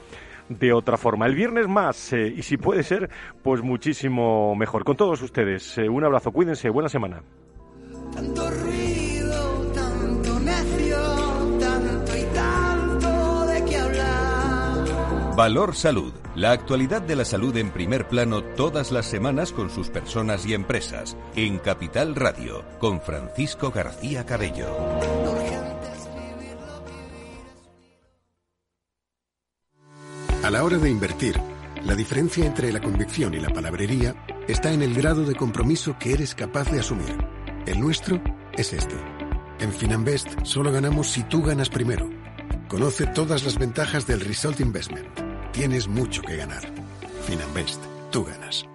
[0.48, 1.26] de otra forma.
[1.26, 3.10] El viernes más, eh, y si puede ser,
[3.42, 4.84] pues muchísimo mejor.
[4.84, 7.22] Con todos ustedes, eh, un abrazo, cuídense, buena semana.
[15.40, 16.12] Valor Salud.
[16.34, 20.52] La actualidad de la salud en primer plano todas las semanas con sus personas y
[20.52, 21.16] empresas.
[21.34, 24.68] En Capital Radio, con Francisco García Cabello.
[30.42, 31.40] A la hora de invertir,
[31.84, 34.14] la diferencia entre la convicción y la palabrería
[34.46, 37.16] está en el grado de compromiso que eres capaz de asumir.
[37.64, 38.20] El nuestro
[38.58, 39.19] es este.
[39.60, 42.08] En Finanbest solo ganamos si tú ganas primero.
[42.68, 46.62] Conoce todas las ventajas del Result Investment tienes mucho que ganar.
[47.26, 48.66] Finanbest, tú ganas.